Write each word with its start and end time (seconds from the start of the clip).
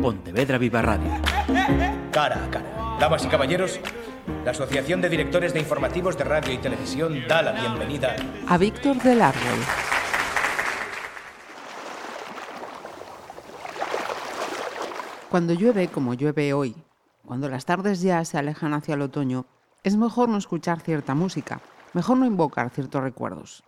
Pontevedra 0.00 0.56
Viva 0.56 0.80
Radio. 0.80 1.10
Cara 2.10 2.44
a 2.44 2.50
cara. 2.50 2.96
Damas 2.98 3.24
y 3.24 3.28
caballeros, 3.28 3.80
la 4.44 4.52
Asociación 4.52 5.02
de 5.02 5.10
Directores 5.10 5.52
de 5.52 5.60
Informativos 5.60 6.16
de 6.16 6.24
Radio 6.24 6.54
y 6.54 6.58
Televisión 6.58 7.22
da 7.28 7.42
la 7.42 7.52
bienvenida 7.52 8.16
a 8.48 8.56
Víctor 8.56 8.96
del 9.02 9.20
Árbol. 9.20 9.58
Cuando 15.28 15.52
llueve, 15.52 15.88
como 15.88 16.14
llueve 16.14 16.52
hoy, 16.54 16.74
cuando 17.26 17.48
las 17.48 17.66
tardes 17.66 18.00
ya 18.00 18.24
se 18.24 18.38
alejan 18.38 18.72
hacia 18.74 18.94
el 18.94 19.02
otoño, 19.02 19.46
es 19.84 19.96
mejor 19.96 20.28
no 20.28 20.38
escuchar 20.38 20.80
cierta 20.80 21.14
música, 21.14 21.60
mejor 21.92 22.16
no 22.16 22.26
invocar 22.26 22.70
ciertos 22.70 23.02
recuerdos, 23.02 23.62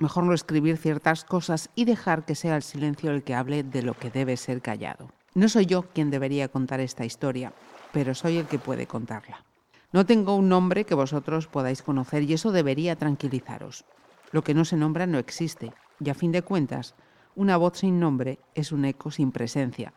mejor 0.00 0.24
no 0.24 0.34
escribir 0.34 0.76
ciertas 0.76 1.24
cosas 1.24 1.70
y 1.74 1.84
dejar 1.84 2.24
que 2.24 2.34
sea 2.34 2.56
el 2.56 2.62
silencio 2.62 3.10
el 3.10 3.22
que 3.22 3.34
hable 3.34 3.62
de 3.62 3.82
lo 3.82 3.94
que 3.94 4.10
debe 4.10 4.36
ser 4.36 4.60
callado. 4.60 5.17
No 5.38 5.48
soy 5.48 5.66
yo 5.66 5.82
quien 5.82 6.10
debería 6.10 6.48
contar 6.48 6.80
esta 6.80 7.04
historia, 7.04 7.52
pero 7.92 8.12
soy 8.16 8.38
el 8.38 8.46
que 8.46 8.58
puede 8.58 8.88
contarla. 8.88 9.44
No 9.92 10.04
tengo 10.04 10.34
un 10.34 10.48
nombre 10.48 10.82
que 10.82 10.96
vosotros 10.96 11.46
podáis 11.46 11.80
conocer 11.80 12.24
y 12.24 12.32
eso 12.32 12.50
debería 12.50 12.96
tranquilizaros. 12.96 13.84
Lo 14.32 14.42
que 14.42 14.52
no 14.52 14.64
se 14.64 14.76
nombra 14.76 15.06
no 15.06 15.16
existe, 15.16 15.72
y 16.00 16.10
a 16.10 16.14
fin 16.14 16.32
de 16.32 16.42
cuentas, 16.42 16.96
una 17.36 17.56
voz 17.56 17.78
sin 17.78 18.00
nombre 18.00 18.40
es 18.56 18.72
un 18.72 18.84
eco 18.84 19.12
sin 19.12 19.30
presencia, 19.30 19.92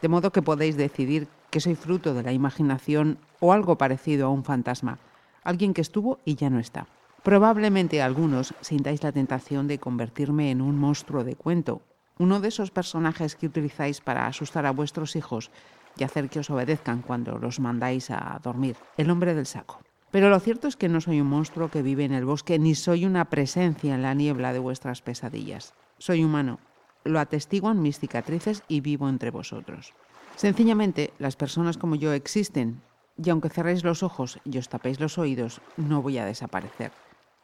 de 0.00 0.06
modo 0.06 0.30
que 0.30 0.42
podéis 0.42 0.76
decidir 0.76 1.26
que 1.50 1.58
soy 1.58 1.74
fruto 1.74 2.14
de 2.14 2.22
la 2.22 2.32
imaginación 2.32 3.18
o 3.40 3.52
algo 3.52 3.76
parecido 3.76 4.28
a 4.28 4.30
un 4.30 4.44
fantasma, 4.44 5.00
alguien 5.42 5.74
que 5.74 5.80
estuvo 5.80 6.20
y 6.24 6.36
ya 6.36 6.50
no 6.50 6.60
está. 6.60 6.86
Probablemente 7.24 8.00
algunos 8.00 8.54
sintáis 8.60 9.02
la 9.02 9.10
tentación 9.10 9.66
de 9.66 9.80
convertirme 9.80 10.52
en 10.52 10.60
un 10.60 10.78
monstruo 10.78 11.24
de 11.24 11.34
cuento, 11.34 11.82
uno 12.18 12.40
de 12.40 12.48
esos 12.48 12.70
personajes 12.70 13.36
que 13.36 13.46
utilizáis 13.46 14.00
para 14.00 14.26
asustar 14.26 14.66
a 14.66 14.72
vuestros 14.72 15.16
hijos 15.16 15.50
y 15.96 16.04
hacer 16.04 16.28
que 16.28 16.40
os 16.40 16.50
obedezcan 16.50 17.02
cuando 17.02 17.38
los 17.38 17.60
mandáis 17.60 18.10
a 18.10 18.40
dormir, 18.42 18.76
el 18.96 19.10
hombre 19.10 19.34
del 19.34 19.46
saco. 19.46 19.80
Pero 20.10 20.30
lo 20.30 20.38
cierto 20.38 20.68
es 20.68 20.76
que 20.76 20.88
no 20.88 21.00
soy 21.00 21.20
un 21.20 21.26
monstruo 21.26 21.70
que 21.70 21.82
vive 21.82 22.04
en 22.04 22.12
el 22.12 22.24
bosque, 22.24 22.58
ni 22.58 22.74
soy 22.74 23.04
una 23.04 23.24
presencia 23.24 23.94
en 23.94 24.02
la 24.02 24.14
niebla 24.14 24.52
de 24.52 24.60
vuestras 24.60 25.02
pesadillas. 25.02 25.74
Soy 25.98 26.22
humano, 26.22 26.60
lo 27.02 27.18
atestiguan 27.18 27.82
mis 27.82 27.98
cicatrices 27.98 28.62
y 28.68 28.80
vivo 28.80 29.08
entre 29.08 29.30
vosotros. 29.30 29.92
Sencillamente, 30.36 31.12
las 31.18 31.36
personas 31.36 31.78
como 31.78 31.96
yo 31.96 32.12
existen, 32.12 32.80
y 33.22 33.30
aunque 33.30 33.48
cerréis 33.48 33.84
los 33.84 34.02
ojos 34.02 34.38
y 34.44 34.58
os 34.58 34.68
tapéis 34.68 35.00
los 35.00 35.18
oídos, 35.18 35.60
no 35.76 36.02
voy 36.02 36.18
a 36.18 36.24
desaparecer. 36.24 36.92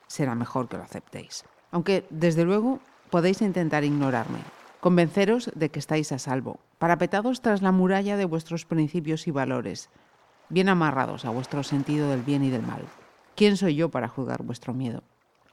Será 0.07 0.35
mejor 0.35 0.69
que 0.69 0.77
lo 0.77 0.83
aceptéis. 0.83 1.45
Aunque, 1.71 2.05
desde 2.11 2.45
luego, 2.45 2.81
podéis 3.11 3.43
intentar 3.43 3.85
ignorarme, 3.85 4.39
convenceros 4.81 5.51
de 5.55 5.71
que 5.71 5.79
estáis 5.79 6.11
a 6.13 6.19
salvo, 6.19 6.61
parapetados 6.79 7.43
tras 7.43 7.63
la 7.63 7.73
muralla 7.73 8.17
de 8.17 8.25
vuestros 8.25 8.65
principios 8.65 9.29
y 9.29 9.31
valores, 9.31 9.91
bien 10.49 10.69
amarrados 10.69 11.25
a 11.25 11.31
vuestro 11.31 11.63
sentido 11.63 12.09
del 12.09 12.23
bien 12.23 12.43
y 12.43 12.51
del 12.51 12.63
mal. 12.63 12.83
¿Quién 13.37 13.57
soy 13.57 13.75
yo 13.75 13.91
para 13.91 14.09
juzgar 14.09 14.43
vuestro 14.43 14.75
miedo? 14.75 15.03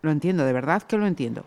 Lo 0.02 0.12
entiendo, 0.12 0.46
de 0.46 0.54
verdad 0.54 0.84
que 0.84 0.98
lo 0.98 1.08
entiendo. 1.08 1.46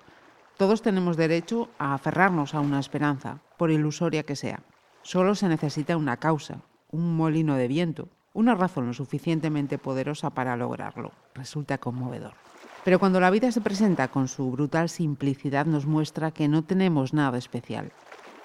Todos 0.56 0.82
tenemos 0.82 1.16
derecho 1.16 1.70
a 1.78 1.94
aferrarnos 1.94 2.54
a 2.54 2.60
una 2.60 2.78
esperanza, 2.80 3.40
por 3.56 3.70
ilusoria 3.70 4.24
que 4.24 4.36
sea. 4.36 4.60
Solo 5.02 5.34
se 5.34 5.48
necesita 5.48 5.96
una 5.96 6.18
causa, 6.18 6.60
un 6.90 7.16
molino 7.16 7.56
de 7.56 7.68
viento, 7.68 8.08
una 8.34 8.54
razón 8.54 8.86
lo 8.86 8.92
suficientemente 8.92 9.78
poderosa 9.78 10.30
para 10.30 10.56
lograrlo. 10.56 11.12
Resulta 11.34 11.78
conmovedor. 11.78 12.34
Pero 12.84 12.98
cuando 12.98 13.20
la 13.20 13.30
vida 13.30 13.52
se 13.52 13.60
presenta 13.60 14.08
con 14.08 14.26
su 14.26 14.50
brutal 14.50 14.88
simplicidad 14.88 15.66
nos 15.66 15.84
muestra 15.84 16.30
que 16.30 16.48
no 16.48 16.64
tenemos 16.64 17.12
nada 17.12 17.36
especial, 17.36 17.92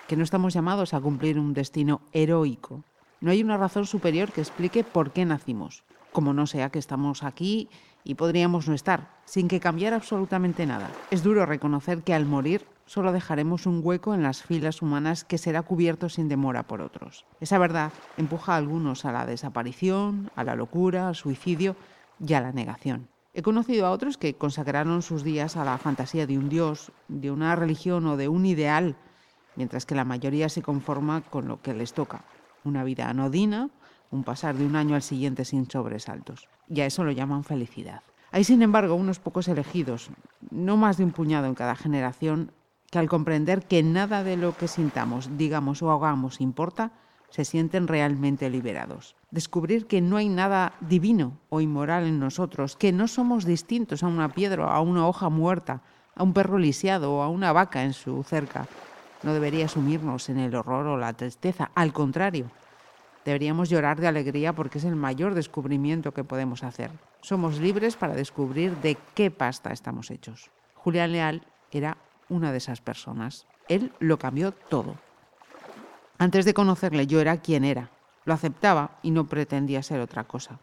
que 0.07 0.17
no 0.17 0.23
estamos 0.23 0.53
llamados 0.53 0.93
a 0.93 0.99
cumplir 0.99 1.39
un 1.39 1.53
destino 1.53 2.01
heroico. 2.11 2.83
No 3.21 3.31
hay 3.31 3.41
una 3.41 3.57
razón 3.57 3.85
superior 3.85 4.33
que 4.33 4.41
explique 4.41 4.83
por 4.83 5.11
qué 5.11 5.23
nacimos, 5.23 5.83
como 6.11 6.33
no 6.33 6.47
sea 6.47 6.69
que 6.69 6.79
estamos 6.79 7.23
aquí 7.23 7.69
y 8.03 8.15
podríamos 8.15 8.67
no 8.67 8.73
estar, 8.73 9.09
sin 9.23 9.47
que 9.47 9.61
cambiara 9.61 9.95
absolutamente 9.95 10.65
nada. 10.65 10.91
Es 11.11 11.23
duro 11.23 11.45
reconocer 11.45 12.03
que 12.03 12.13
al 12.13 12.25
morir 12.25 12.65
solo 12.85 13.13
dejaremos 13.13 13.65
un 13.65 13.79
hueco 13.81 14.13
en 14.13 14.21
las 14.21 14.43
filas 14.43 14.81
humanas 14.81 15.23
que 15.23 15.37
será 15.37 15.61
cubierto 15.61 16.09
sin 16.09 16.27
demora 16.27 16.63
por 16.63 16.81
otros. 16.81 17.25
Esa 17.39 17.57
verdad 17.57 17.93
empuja 18.17 18.53
a 18.53 18.57
algunos 18.57 19.05
a 19.05 19.13
la 19.13 19.25
desaparición, 19.25 20.29
a 20.35 20.43
la 20.43 20.55
locura, 20.55 21.07
al 21.07 21.15
suicidio 21.15 21.77
y 22.19 22.33
a 22.33 22.41
la 22.41 22.51
negación. 22.51 23.14
He 23.37 23.41
conocido 23.41 23.85
a 23.85 23.91
otros 23.91 24.17
que 24.17 24.35
consagraron 24.35 25.01
sus 25.01 25.25
días 25.25 25.57
a 25.57 25.65
la 25.65 25.77
fantasía 25.77 26.25
de 26.25 26.37
un 26.37 26.47
dios, 26.47 26.93
de 27.09 27.31
una 27.31 27.53
religión 27.57 28.07
o 28.07 28.15
de 28.15 28.29
un 28.29 28.45
ideal, 28.45 28.95
mientras 29.57 29.85
que 29.85 29.93
la 29.93 30.05
mayoría 30.05 30.47
se 30.47 30.61
conforma 30.61 31.19
con 31.19 31.49
lo 31.49 31.61
que 31.61 31.73
les 31.73 31.91
toca, 31.91 32.23
una 32.63 32.85
vida 32.85 33.09
anodina, 33.09 33.69
un 34.09 34.23
pasar 34.23 34.55
de 34.55 34.65
un 34.65 34.77
año 34.77 34.95
al 34.95 35.01
siguiente 35.01 35.43
sin 35.43 35.69
sobresaltos. 35.69 36.47
Y 36.69 36.79
a 36.79 36.85
eso 36.85 37.03
lo 37.03 37.11
llaman 37.11 37.43
felicidad. 37.43 38.03
Hay, 38.31 38.45
sin 38.45 38.61
embargo, 38.61 38.95
unos 38.95 39.19
pocos 39.19 39.49
elegidos, 39.49 40.11
no 40.49 40.77
más 40.77 40.95
de 40.95 41.03
un 41.03 41.11
puñado 41.11 41.47
en 41.47 41.55
cada 41.55 41.75
generación, 41.75 42.53
que 42.89 42.99
al 42.99 43.09
comprender 43.09 43.65
que 43.67 43.83
nada 43.83 44.23
de 44.23 44.37
lo 44.37 44.55
que 44.55 44.69
sintamos, 44.69 45.37
digamos 45.37 45.81
o 45.81 45.91
hagamos 45.91 46.39
importa, 46.39 46.93
se 47.35 47.43
sienten 47.43 47.89
realmente 47.89 48.49
liberados. 48.49 49.13
Descubrir 49.29 49.87
que 49.87 49.99
no 49.99 50.15
hay 50.15 50.29
nada 50.29 50.71
divino 50.79 51.37
o 51.49 51.59
inmoral 51.59 52.05
en 52.05 52.17
nosotros, 52.17 52.77
que 52.77 52.93
no 52.93 53.09
somos 53.09 53.43
distintos 53.43 54.03
a 54.03 54.07
una 54.07 54.29
piedra, 54.29 54.73
a 54.73 54.79
una 54.79 55.05
hoja 55.05 55.27
muerta, 55.27 55.81
a 56.15 56.23
un 56.23 56.31
perro 56.31 56.57
lisiado 56.57 57.13
o 57.13 57.21
a 57.21 57.27
una 57.27 57.51
vaca 57.51 57.83
en 57.83 57.91
su 57.91 58.23
cerca. 58.23 58.67
No 59.21 59.33
debería 59.33 59.67
sumirnos 59.67 60.29
en 60.29 60.39
el 60.39 60.55
horror 60.55 60.87
o 60.87 60.97
la 60.97 61.11
tristeza, 61.11 61.71
al 61.75 61.91
contrario. 61.91 62.49
Deberíamos 63.25 63.69
llorar 63.69 63.99
de 63.99 64.07
alegría 64.07 64.53
porque 64.53 64.77
es 64.77 64.85
el 64.85 64.95
mayor 64.95 65.33
descubrimiento 65.33 66.13
que 66.13 66.23
podemos 66.23 66.63
hacer. 66.63 66.89
Somos 67.19 67.59
libres 67.59 67.97
para 67.97 68.15
descubrir 68.15 68.77
de 68.77 68.95
qué 69.13 69.29
pasta 69.29 69.73
estamos 69.73 70.09
hechos. 70.09 70.51
Julián 70.75 71.11
Leal 71.11 71.45
era 71.69 71.97
una 72.29 72.53
de 72.53 72.59
esas 72.59 72.79
personas. 72.79 73.45
Él 73.67 73.91
lo 73.99 74.19
cambió 74.19 74.53
todo. 74.53 74.95
Antes 76.17 76.45
de 76.45 76.53
conocerle 76.53 77.07
yo 77.07 77.19
era 77.19 77.41
quien 77.41 77.65
era. 77.65 77.89
Lo 78.23 78.33
aceptaba 78.33 78.97
y 79.03 79.11
no 79.11 79.27
pretendía 79.27 79.83
ser 79.83 79.99
otra 79.99 80.23
cosa. 80.23 80.59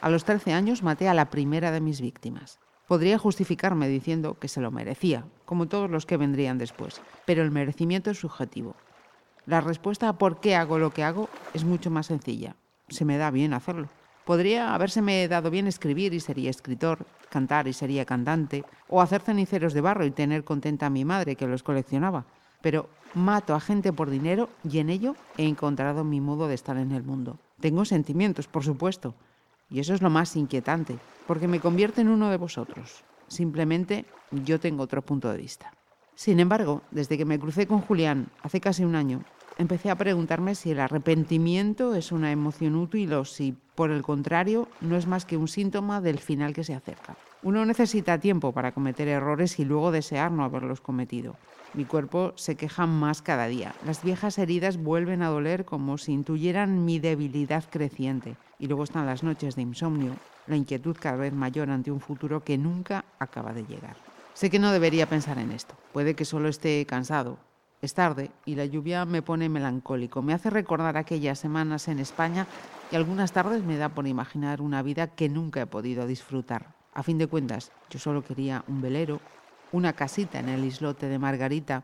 A 0.00 0.08
los 0.08 0.24
13 0.24 0.54
años 0.54 0.82
maté 0.82 1.08
a 1.08 1.14
la 1.14 1.30
primera 1.30 1.70
de 1.70 1.80
mis 1.80 2.00
víctimas. 2.00 2.58
Podría 2.88 3.18
justificarme 3.18 3.88
diciendo 3.88 4.38
que 4.38 4.48
se 4.48 4.60
lo 4.60 4.70
merecía, 4.70 5.24
como 5.44 5.68
todos 5.68 5.90
los 5.90 6.06
que 6.06 6.16
vendrían 6.16 6.58
después, 6.58 7.02
pero 7.26 7.42
el 7.42 7.50
merecimiento 7.50 8.10
es 8.10 8.18
subjetivo. 8.18 8.76
La 9.46 9.60
respuesta 9.60 10.08
a 10.08 10.18
por 10.18 10.40
qué 10.40 10.56
hago 10.56 10.78
lo 10.78 10.90
que 10.90 11.04
hago 11.04 11.28
es 11.52 11.64
mucho 11.64 11.90
más 11.90 12.06
sencilla. 12.06 12.56
Se 12.88 13.04
me 13.04 13.18
da 13.18 13.30
bien 13.30 13.52
hacerlo. 13.52 13.88
Podría 14.24 14.74
habérseme 14.74 15.28
dado 15.28 15.50
bien 15.50 15.66
escribir 15.66 16.14
y 16.14 16.20
sería 16.20 16.48
escritor, 16.48 17.06
cantar 17.28 17.68
y 17.68 17.74
sería 17.74 18.06
cantante, 18.06 18.64
o 18.88 19.02
hacer 19.02 19.20
ceniceros 19.20 19.74
de 19.74 19.82
barro 19.82 20.06
y 20.06 20.10
tener 20.10 20.44
contenta 20.44 20.86
a 20.86 20.90
mi 20.90 21.04
madre 21.04 21.36
que 21.36 21.46
los 21.46 21.62
coleccionaba 21.62 22.24
pero 22.64 22.88
mato 23.12 23.54
a 23.54 23.60
gente 23.60 23.92
por 23.92 24.08
dinero 24.08 24.48
y 24.64 24.78
en 24.78 24.88
ello 24.88 25.16
he 25.36 25.46
encontrado 25.46 26.02
mi 26.02 26.22
modo 26.22 26.48
de 26.48 26.54
estar 26.54 26.78
en 26.78 26.92
el 26.92 27.02
mundo. 27.02 27.38
Tengo 27.60 27.84
sentimientos, 27.84 28.48
por 28.48 28.64
supuesto, 28.64 29.14
y 29.68 29.80
eso 29.80 29.92
es 29.92 30.00
lo 30.00 30.08
más 30.08 30.34
inquietante, 30.34 30.96
porque 31.26 31.46
me 31.46 31.60
convierte 31.60 32.00
en 32.00 32.08
uno 32.08 32.30
de 32.30 32.38
vosotros. 32.38 33.04
Simplemente 33.28 34.06
yo 34.30 34.58
tengo 34.58 34.82
otro 34.82 35.02
punto 35.02 35.30
de 35.30 35.36
vista. 35.36 35.74
Sin 36.14 36.40
embargo, 36.40 36.80
desde 36.90 37.18
que 37.18 37.26
me 37.26 37.38
crucé 37.38 37.66
con 37.66 37.82
Julián 37.82 38.28
hace 38.42 38.62
casi 38.62 38.82
un 38.82 38.94
año, 38.94 39.24
empecé 39.58 39.90
a 39.90 39.98
preguntarme 39.98 40.54
si 40.54 40.70
el 40.70 40.80
arrepentimiento 40.80 41.94
es 41.94 42.12
una 42.12 42.32
emoción 42.32 42.76
útil 42.76 43.12
o 43.12 43.26
si, 43.26 43.54
por 43.74 43.90
el 43.90 44.00
contrario, 44.00 44.68
no 44.80 44.96
es 44.96 45.06
más 45.06 45.26
que 45.26 45.36
un 45.36 45.48
síntoma 45.48 46.00
del 46.00 46.18
final 46.18 46.54
que 46.54 46.64
se 46.64 46.74
acerca. 46.74 47.14
Uno 47.44 47.66
necesita 47.66 48.18
tiempo 48.18 48.52
para 48.52 48.72
cometer 48.72 49.06
errores 49.06 49.58
y 49.58 49.66
luego 49.66 49.92
desear 49.92 50.32
no 50.32 50.44
haberlos 50.44 50.80
cometido. 50.80 51.36
Mi 51.74 51.84
cuerpo 51.84 52.32
se 52.36 52.56
queja 52.56 52.86
más 52.86 53.20
cada 53.20 53.48
día. 53.48 53.74
Las 53.84 54.02
viejas 54.02 54.38
heridas 54.38 54.78
vuelven 54.78 55.22
a 55.22 55.28
doler 55.28 55.66
como 55.66 55.98
si 55.98 56.12
intuyeran 56.12 56.86
mi 56.86 57.00
debilidad 57.00 57.62
creciente. 57.68 58.36
Y 58.58 58.66
luego 58.66 58.84
están 58.84 59.04
las 59.04 59.22
noches 59.22 59.56
de 59.56 59.62
insomnio, 59.62 60.16
la 60.46 60.56
inquietud 60.56 60.96
cada 60.98 61.18
vez 61.18 61.34
mayor 61.34 61.68
ante 61.68 61.90
un 61.90 62.00
futuro 62.00 62.42
que 62.42 62.56
nunca 62.56 63.04
acaba 63.18 63.52
de 63.52 63.66
llegar. 63.66 63.96
Sé 64.32 64.48
que 64.48 64.58
no 64.58 64.72
debería 64.72 65.06
pensar 65.06 65.36
en 65.36 65.52
esto. 65.52 65.74
Puede 65.92 66.14
que 66.14 66.24
solo 66.24 66.48
esté 66.48 66.86
cansado. 66.86 67.36
Es 67.82 67.92
tarde 67.92 68.30
y 68.46 68.54
la 68.54 68.64
lluvia 68.64 69.04
me 69.04 69.20
pone 69.20 69.50
melancólico. 69.50 70.22
Me 70.22 70.32
hace 70.32 70.48
recordar 70.48 70.96
aquellas 70.96 71.40
semanas 71.40 71.88
en 71.88 71.98
España 71.98 72.46
y 72.90 72.96
algunas 72.96 73.32
tardes 73.32 73.62
me 73.64 73.76
da 73.76 73.90
por 73.90 74.06
imaginar 74.06 74.62
una 74.62 74.80
vida 74.80 75.08
que 75.08 75.28
nunca 75.28 75.60
he 75.60 75.66
podido 75.66 76.06
disfrutar. 76.06 76.73
A 76.94 77.02
fin 77.02 77.18
de 77.18 77.26
cuentas, 77.26 77.72
yo 77.90 77.98
solo 77.98 78.22
quería 78.22 78.64
un 78.68 78.80
velero, 78.80 79.20
una 79.72 79.94
casita 79.94 80.38
en 80.38 80.48
el 80.48 80.64
islote 80.64 81.08
de 81.08 81.18
Margarita, 81.18 81.82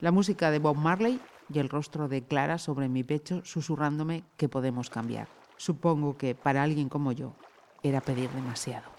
la 0.00 0.12
música 0.12 0.50
de 0.50 0.58
Bob 0.58 0.76
Marley 0.76 1.20
y 1.52 1.58
el 1.58 1.68
rostro 1.68 2.08
de 2.08 2.22
Clara 2.22 2.56
sobre 2.56 2.88
mi 2.88 3.04
pecho 3.04 3.44
susurrándome 3.44 4.24
que 4.38 4.48
podemos 4.48 4.88
cambiar. 4.88 5.28
Supongo 5.58 6.16
que 6.16 6.34
para 6.34 6.62
alguien 6.62 6.88
como 6.88 7.12
yo 7.12 7.34
era 7.82 8.00
pedir 8.00 8.30
demasiado. 8.30 8.95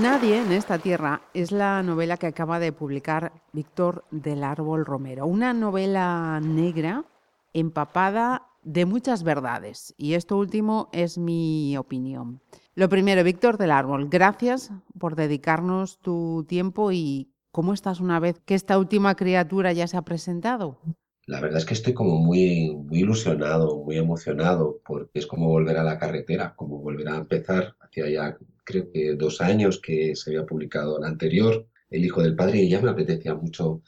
Nadie 0.00 0.40
en 0.40 0.52
esta 0.52 0.78
tierra 0.78 1.20
es 1.34 1.52
la 1.52 1.82
novela 1.82 2.16
que 2.16 2.26
acaba 2.26 2.58
de 2.58 2.72
publicar 2.72 3.32
Víctor 3.52 4.04
del 4.10 4.44
Árbol 4.44 4.86
Romero, 4.86 5.26
una 5.26 5.52
novela 5.52 6.40
negra 6.42 7.04
empapada 7.52 8.46
de 8.62 8.86
muchas 8.86 9.24
verdades, 9.24 9.94
y 9.98 10.14
esto 10.14 10.38
último 10.38 10.88
es 10.92 11.18
mi 11.18 11.76
opinión. 11.76 12.40
Lo 12.74 12.88
primero, 12.88 13.22
Víctor 13.22 13.58
del 13.58 13.72
Árbol, 13.72 14.08
gracias 14.08 14.72
por 14.98 15.16
dedicarnos 15.16 15.98
tu 15.98 16.46
tiempo 16.48 16.92
y 16.92 17.34
cómo 17.52 17.74
estás 17.74 18.00
una 18.00 18.20
vez 18.20 18.40
que 18.40 18.54
esta 18.54 18.78
última 18.78 19.16
criatura 19.16 19.74
ya 19.74 19.86
se 19.86 19.98
ha 19.98 20.02
presentado. 20.02 20.78
La 21.26 21.40
verdad 21.40 21.58
es 21.58 21.66
que 21.66 21.74
estoy 21.74 21.92
como 21.92 22.16
muy, 22.16 22.74
muy 22.74 23.00
ilusionado, 23.00 23.76
muy 23.84 23.98
emocionado, 23.98 24.80
porque 24.86 25.18
es 25.18 25.26
como 25.26 25.48
volver 25.48 25.76
a 25.76 25.84
la 25.84 25.98
carretera, 25.98 26.54
como 26.56 26.78
volver 26.78 27.08
a 27.08 27.16
empezar 27.16 27.76
hacia 27.80 28.08
ya 28.08 28.38
creo 28.70 28.90
que 28.92 29.14
dos 29.14 29.40
años 29.40 29.80
que 29.80 30.14
se 30.16 30.30
había 30.30 30.46
publicado 30.46 30.98
la 31.00 31.08
anterior, 31.08 31.66
El 31.90 32.04
Hijo 32.04 32.22
del 32.22 32.36
Padre, 32.36 32.58
y 32.62 32.68
ya 32.68 32.80
me 32.80 32.90
apetecía 32.90 33.34
mucho 33.34 33.82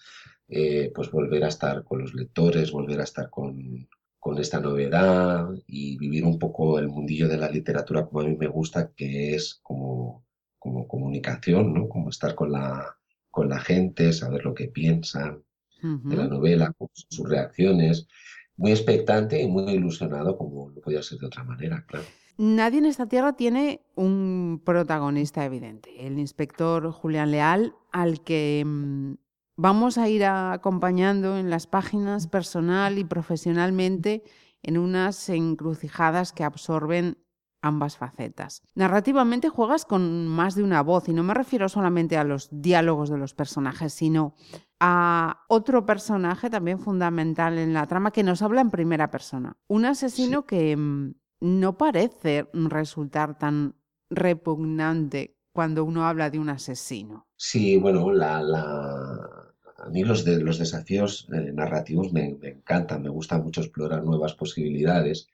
eh, 0.48 0.90
pues 0.94 1.10
volver 1.10 1.44
a 1.44 1.48
estar 1.48 1.84
con 1.84 2.00
los 2.00 2.14
lectores, 2.14 2.72
volver 2.72 3.00
a 3.00 3.04
estar 3.04 3.30
con, 3.30 3.88
con 4.18 4.38
esta 4.38 4.60
novedad 4.60 5.48
y 5.66 5.96
vivir 5.98 6.24
un 6.24 6.38
poco 6.38 6.78
el 6.78 6.88
mundillo 6.88 7.28
de 7.28 7.38
la 7.38 7.50
literatura 7.50 8.04
como 8.06 8.20
a 8.20 8.24
mí 8.24 8.36
me 8.36 8.48
gusta, 8.48 8.92
que 8.94 9.34
es 9.34 9.60
como, 9.62 10.24
como 10.58 10.86
comunicación, 10.86 11.72
¿no? 11.72 11.88
Como 11.88 12.10
estar 12.10 12.34
con 12.34 12.52
la, 12.52 12.96
con 13.30 13.48
la 13.48 13.60
gente, 13.60 14.12
saber 14.12 14.44
lo 14.44 14.54
que 14.54 14.68
piensan 14.68 15.42
de 15.82 16.16
la 16.16 16.28
novela, 16.28 16.72
sus 16.92 17.28
reacciones. 17.28 18.06
Muy 18.56 18.70
expectante 18.70 19.42
y 19.42 19.48
muy 19.48 19.72
ilusionado, 19.72 20.36
como 20.36 20.70
no 20.70 20.80
podía 20.80 21.02
ser 21.02 21.18
de 21.18 21.26
otra 21.26 21.42
manera, 21.42 21.84
claro. 21.88 22.06
Nadie 22.38 22.78
en 22.78 22.86
esta 22.86 23.06
tierra 23.06 23.34
tiene 23.34 23.84
un 23.94 24.62
protagonista 24.64 25.44
evidente, 25.44 26.06
el 26.06 26.18
inspector 26.18 26.90
Julián 26.90 27.30
Leal, 27.30 27.74
al 27.92 28.22
que 28.22 28.64
mm, 28.66 29.14
vamos 29.56 29.98
a 29.98 30.08
ir 30.08 30.24
acompañando 30.24 31.36
en 31.36 31.50
las 31.50 31.66
páginas 31.66 32.26
personal 32.26 32.98
y 32.98 33.04
profesionalmente 33.04 34.22
en 34.62 34.78
unas 34.78 35.28
encrucijadas 35.28 36.32
que 36.32 36.44
absorben 36.44 37.18
ambas 37.62 37.96
facetas. 37.96 38.62
Narrativamente 38.74 39.48
juegas 39.48 39.84
con 39.84 40.26
más 40.26 40.54
de 40.54 40.64
una 40.64 40.82
voz 40.82 41.08
y 41.08 41.12
no 41.12 41.22
me 41.22 41.34
refiero 41.34 41.68
solamente 41.68 42.16
a 42.16 42.24
los 42.24 42.48
diálogos 42.50 43.08
de 43.08 43.18
los 43.18 43.34
personajes, 43.34 43.92
sino 43.92 44.34
a 44.80 45.44
otro 45.48 45.86
personaje 45.86 46.50
también 46.50 46.80
fundamental 46.80 47.58
en 47.58 47.72
la 47.72 47.86
trama 47.86 48.10
que 48.10 48.24
nos 48.24 48.42
habla 48.42 48.60
en 48.60 48.70
primera 48.70 49.10
persona. 49.10 49.56
Un 49.68 49.84
asesino 49.84 50.44
que 50.44 50.76
mm, 50.76 51.14
no 51.42 51.76
parece 51.76 52.46
resultar 52.52 53.36
tan 53.36 53.74
repugnante 54.08 55.34
cuando 55.52 55.84
uno 55.84 56.06
habla 56.06 56.30
de 56.30 56.38
un 56.38 56.48
asesino. 56.48 57.26
Sí, 57.36 57.76
bueno, 57.78 58.10
a 58.22 59.88
mí 59.90 60.04
los 60.04 60.24
desafíos 60.24 61.28
eh, 61.32 61.52
narrativos 61.52 62.12
me, 62.12 62.36
encantan, 62.42 63.02
me 63.02 63.08
gusta 63.08 63.38
mucho 63.38 63.60
explorar 63.60 64.04
nuevas 64.04 64.34
posibilidades. 64.34 65.26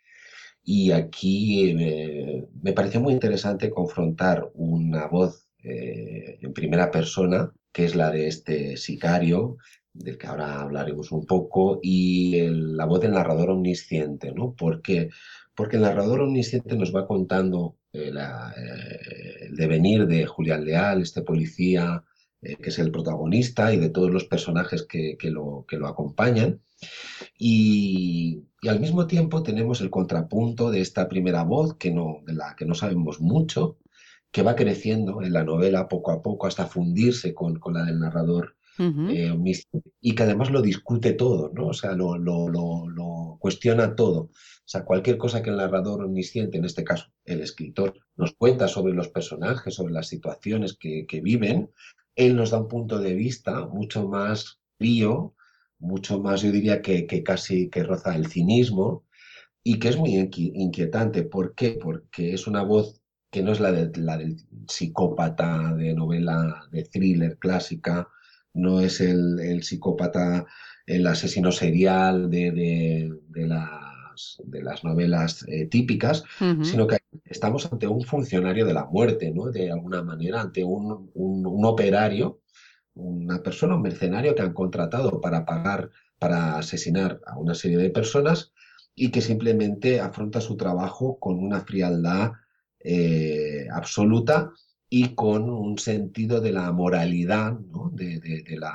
Y 0.64 0.92
aquí 0.92 1.76
eh, 1.78 2.46
me 2.62 2.72
pareció 2.72 3.02
muy 3.02 3.12
interesante 3.12 3.70
confrontar 3.70 4.50
una 4.54 5.06
voz 5.08 5.46
eh, 5.62 6.38
en 6.40 6.54
primera 6.54 6.90
persona, 6.90 7.52
que 7.70 7.84
es 7.84 7.94
la 7.94 8.10
de 8.10 8.28
este 8.28 8.78
sicario, 8.78 9.58
del 9.92 10.16
que 10.16 10.26
ahora 10.26 10.62
hablaremos 10.62 11.12
un 11.12 11.26
poco, 11.26 11.80
y 11.82 12.40
la 12.48 12.86
voz 12.86 13.00
del 13.00 13.12
narrador 13.12 13.50
omnisciente, 13.50 14.32
¿no? 14.32 14.54
Porque 14.56 15.10
porque 15.58 15.74
el 15.74 15.82
narrador 15.82 16.20
omnisciente 16.20 16.76
nos 16.76 16.94
va 16.94 17.08
contando 17.08 17.78
eh, 17.92 18.12
eh, 18.14 19.36
el 19.40 19.56
devenir 19.56 20.06
de 20.06 20.24
Julián 20.24 20.64
Leal, 20.64 21.02
este 21.02 21.22
policía 21.22 22.04
eh, 22.40 22.54
que 22.54 22.70
es 22.70 22.78
el 22.78 22.92
protagonista, 22.92 23.74
y 23.74 23.78
de 23.78 23.90
todos 23.90 24.08
los 24.08 24.24
personajes 24.24 24.84
que, 24.84 25.16
lo, 25.24 25.64
que 25.66 25.76
lo, 25.76 25.88
acompañan. 25.88 26.62
Y, 27.36 28.44
al 28.68 28.78
mismo 28.78 29.08
tiempo 29.08 29.42
tenemos 29.42 29.80
el 29.80 29.90
contrapunto 29.90 30.70
de 30.70 30.80
esta 30.80 31.08
primera 31.08 31.42
voz, 31.42 31.74
que 31.74 31.90
no, 31.90 32.20
de 32.24 32.34
la 32.34 32.54
que 32.54 32.64
no 32.64 32.76
sabemos 32.76 33.20
mucho, 33.20 33.78
que 34.30 34.42
va 34.42 34.54
creciendo 34.54 35.22
en 35.22 35.32
la 35.32 35.42
novela 35.42 35.88
poco 35.88 36.12
a 36.12 36.22
poco 36.22 36.46
hasta 36.46 36.66
fundirse 36.66 37.34
con, 37.34 37.58
la 37.72 37.82
del 37.82 37.98
narrador 37.98 38.54
y 38.78 40.14
que 40.14 40.22
además 40.22 40.50
lo 40.50 40.62
discute 40.62 41.12
todo, 41.12 41.50
¿no? 41.52 41.68
O 41.68 41.74
sea, 41.74 41.92
lo, 41.92 42.18
lo 42.18 43.38
cuestiona 43.38 43.94
todo. 43.94 44.20
O 44.68 44.70
sea, 44.70 44.84
cualquier 44.84 45.16
cosa 45.16 45.42
que 45.42 45.50
el 45.50 45.56
narrador 45.56 46.04
omnisciente, 46.04 46.58
en 46.58 46.64
este 46.64 46.84
caso 46.84 47.06
el 47.24 47.40
escritor, 47.40 47.94
nos 48.16 48.34
cuenta 48.34 48.68
sobre 48.68 48.92
los 48.92 49.08
personajes, 49.08 49.74
sobre 49.74 49.94
las 49.94 50.08
situaciones 50.08 50.76
que, 50.76 51.06
viven, 51.22 51.70
él 52.16 52.36
nos 52.36 52.50
da 52.50 52.60
un 52.60 52.68
punto 52.68 52.98
de 52.98 53.14
vista 53.14 53.66
mucho 53.66 54.06
más 54.06 54.60
frío, 54.76 55.34
mucho 55.78 56.20
más, 56.20 56.42
yo 56.42 56.52
diría 56.52 56.82
que, 56.82 57.06
casi 57.22 57.70
que 57.70 57.84
roza 57.84 58.14
el 58.14 58.26
cinismo 58.26 59.06
y 59.62 59.78
que 59.78 59.88
es 59.88 59.96
muy 59.96 60.16
inquietante. 60.34 61.22
¿Por 61.22 61.54
qué? 61.54 61.78
Porque 61.80 62.34
es 62.34 62.46
una 62.46 62.62
voz 62.62 63.00
que 63.30 63.42
no 63.42 63.52
es 63.52 63.60
la, 63.60 63.72
de, 63.72 63.90
la 64.00 64.16
del 64.18 64.36
psicópata 64.68 65.74
de 65.74 65.94
novela 65.94 66.66
de 66.72 66.82
thriller 66.82 67.38
clásica, 67.38 68.08
no 68.58 68.80
es 68.80 69.00
el, 69.00 69.62
psicópata, 69.62 70.46
el 70.86 71.06
asesino 71.06 71.52
serial 71.52 72.30
de 72.30 73.12
la 73.34 73.88
de 74.44 74.62
las 74.62 74.84
novelas 74.84 75.44
eh, 75.48 75.66
típicas, 75.66 76.24
sino 76.62 76.86
que 76.86 76.98
estamos 77.24 77.70
ante 77.70 77.86
un 77.86 78.02
funcionario 78.02 78.66
de 78.66 78.74
la 78.74 78.84
muerte, 78.84 79.30
¿no? 79.30 79.50
De 79.50 79.70
alguna 79.70 80.02
manera, 80.02 80.40
ante 80.40 80.64
un, 80.64 81.10
operario, 81.64 82.40
una 82.94 83.42
persona, 83.42 83.76
un 83.76 83.82
mercenario 83.82 84.34
que 84.34 84.42
han 84.42 84.52
contratado 84.52 85.20
para 85.20 85.44
pagar, 85.44 85.90
para 86.18 86.58
asesinar 86.58 87.20
a 87.26 87.38
una 87.38 87.54
serie 87.54 87.78
de 87.78 87.90
personas 87.90 88.52
y 88.94 89.10
que 89.10 89.20
simplemente 89.20 90.00
afronta 90.00 90.40
su 90.40 90.56
trabajo 90.56 91.18
con 91.20 91.38
una 91.38 91.60
frialdad 91.60 92.32
eh, 92.80 93.68
absoluta 93.72 94.52
y 94.90 95.14
con 95.14 95.50
un 95.50 95.78
sentido 95.78 96.40
de 96.40 96.52
la 96.52 96.72
moralidad, 96.72 97.52
de, 97.92 98.44
la, 98.58 98.74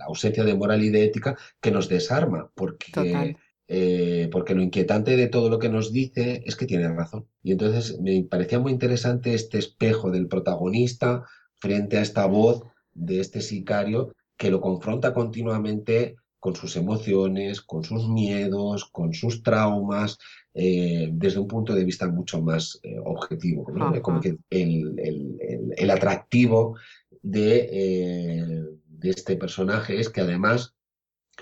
ausencia 0.00 0.44
de 0.44 0.54
moral 0.54 0.82
y 0.82 0.90
de 0.90 1.04
ética 1.04 1.36
que 1.60 1.70
nos 1.70 1.88
desarma, 1.88 2.50
porque 2.54 3.36
eh, 3.70 4.30
porque 4.32 4.54
lo 4.54 4.62
inquietante 4.62 5.14
de 5.14 5.28
todo 5.28 5.50
lo 5.50 5.58
que 5.58 5.68
nos 5.68 5.92
dice 5.92 6.42
es 6.46 6.56
que 6.56 6.64
tiene 6.64 6.88
razón. 6.88 7.28
Y 7.42 7.52
entonces 7.52 8.00
me 8.00 8.22
parecía 8.22 8.58
muy 8.58 8.72
interesante 8.72 9.34
este 9.34 9.58
espejo 9.58 10.10
del 10.10 10.26
protagonista 10.26 11.24
frente 11.56 11.98
a 11.98 12.02
esta 12.02 12.24
voz 12.24 12.62
de 12.94 13.20
este 13.20 13.42
sicario 13.42 14.14
que 14.38 14.50
lo 14.50 14.62
confronta 14.62 15.12
continuamente 15.12 16.16
con 16.40 16.54
sus 16.54 16.76
emociones, 16.76 17.60
con 17.60 17.84
sus 17.84 18.08
miedos, 18.08 18.84
con 18.86 19.12
sus 19.12 19.42
traumas, 19.42 20.18
eh, 20.54 21.08
desde 21.12 21.40
un 21.40 21.48
punto 21.48 21.74
de 21.74 21.84
vista 21.84 22.08
mucho 22.08 22.40
más 22.42 22.78
eh, 22.82 22.96
objetivo. 23.04 23.64
Como 24.02 24.20
que 24.20 24.38
el, 24.50 25.90
atractivo 25.90 26.76
de, 27.22 28.66
de 28.86 29.10
este 29.10 29.36
personaje 29.36 29.98
es 29.98 30.08
que 30.08 30.20
además 30.20 30.74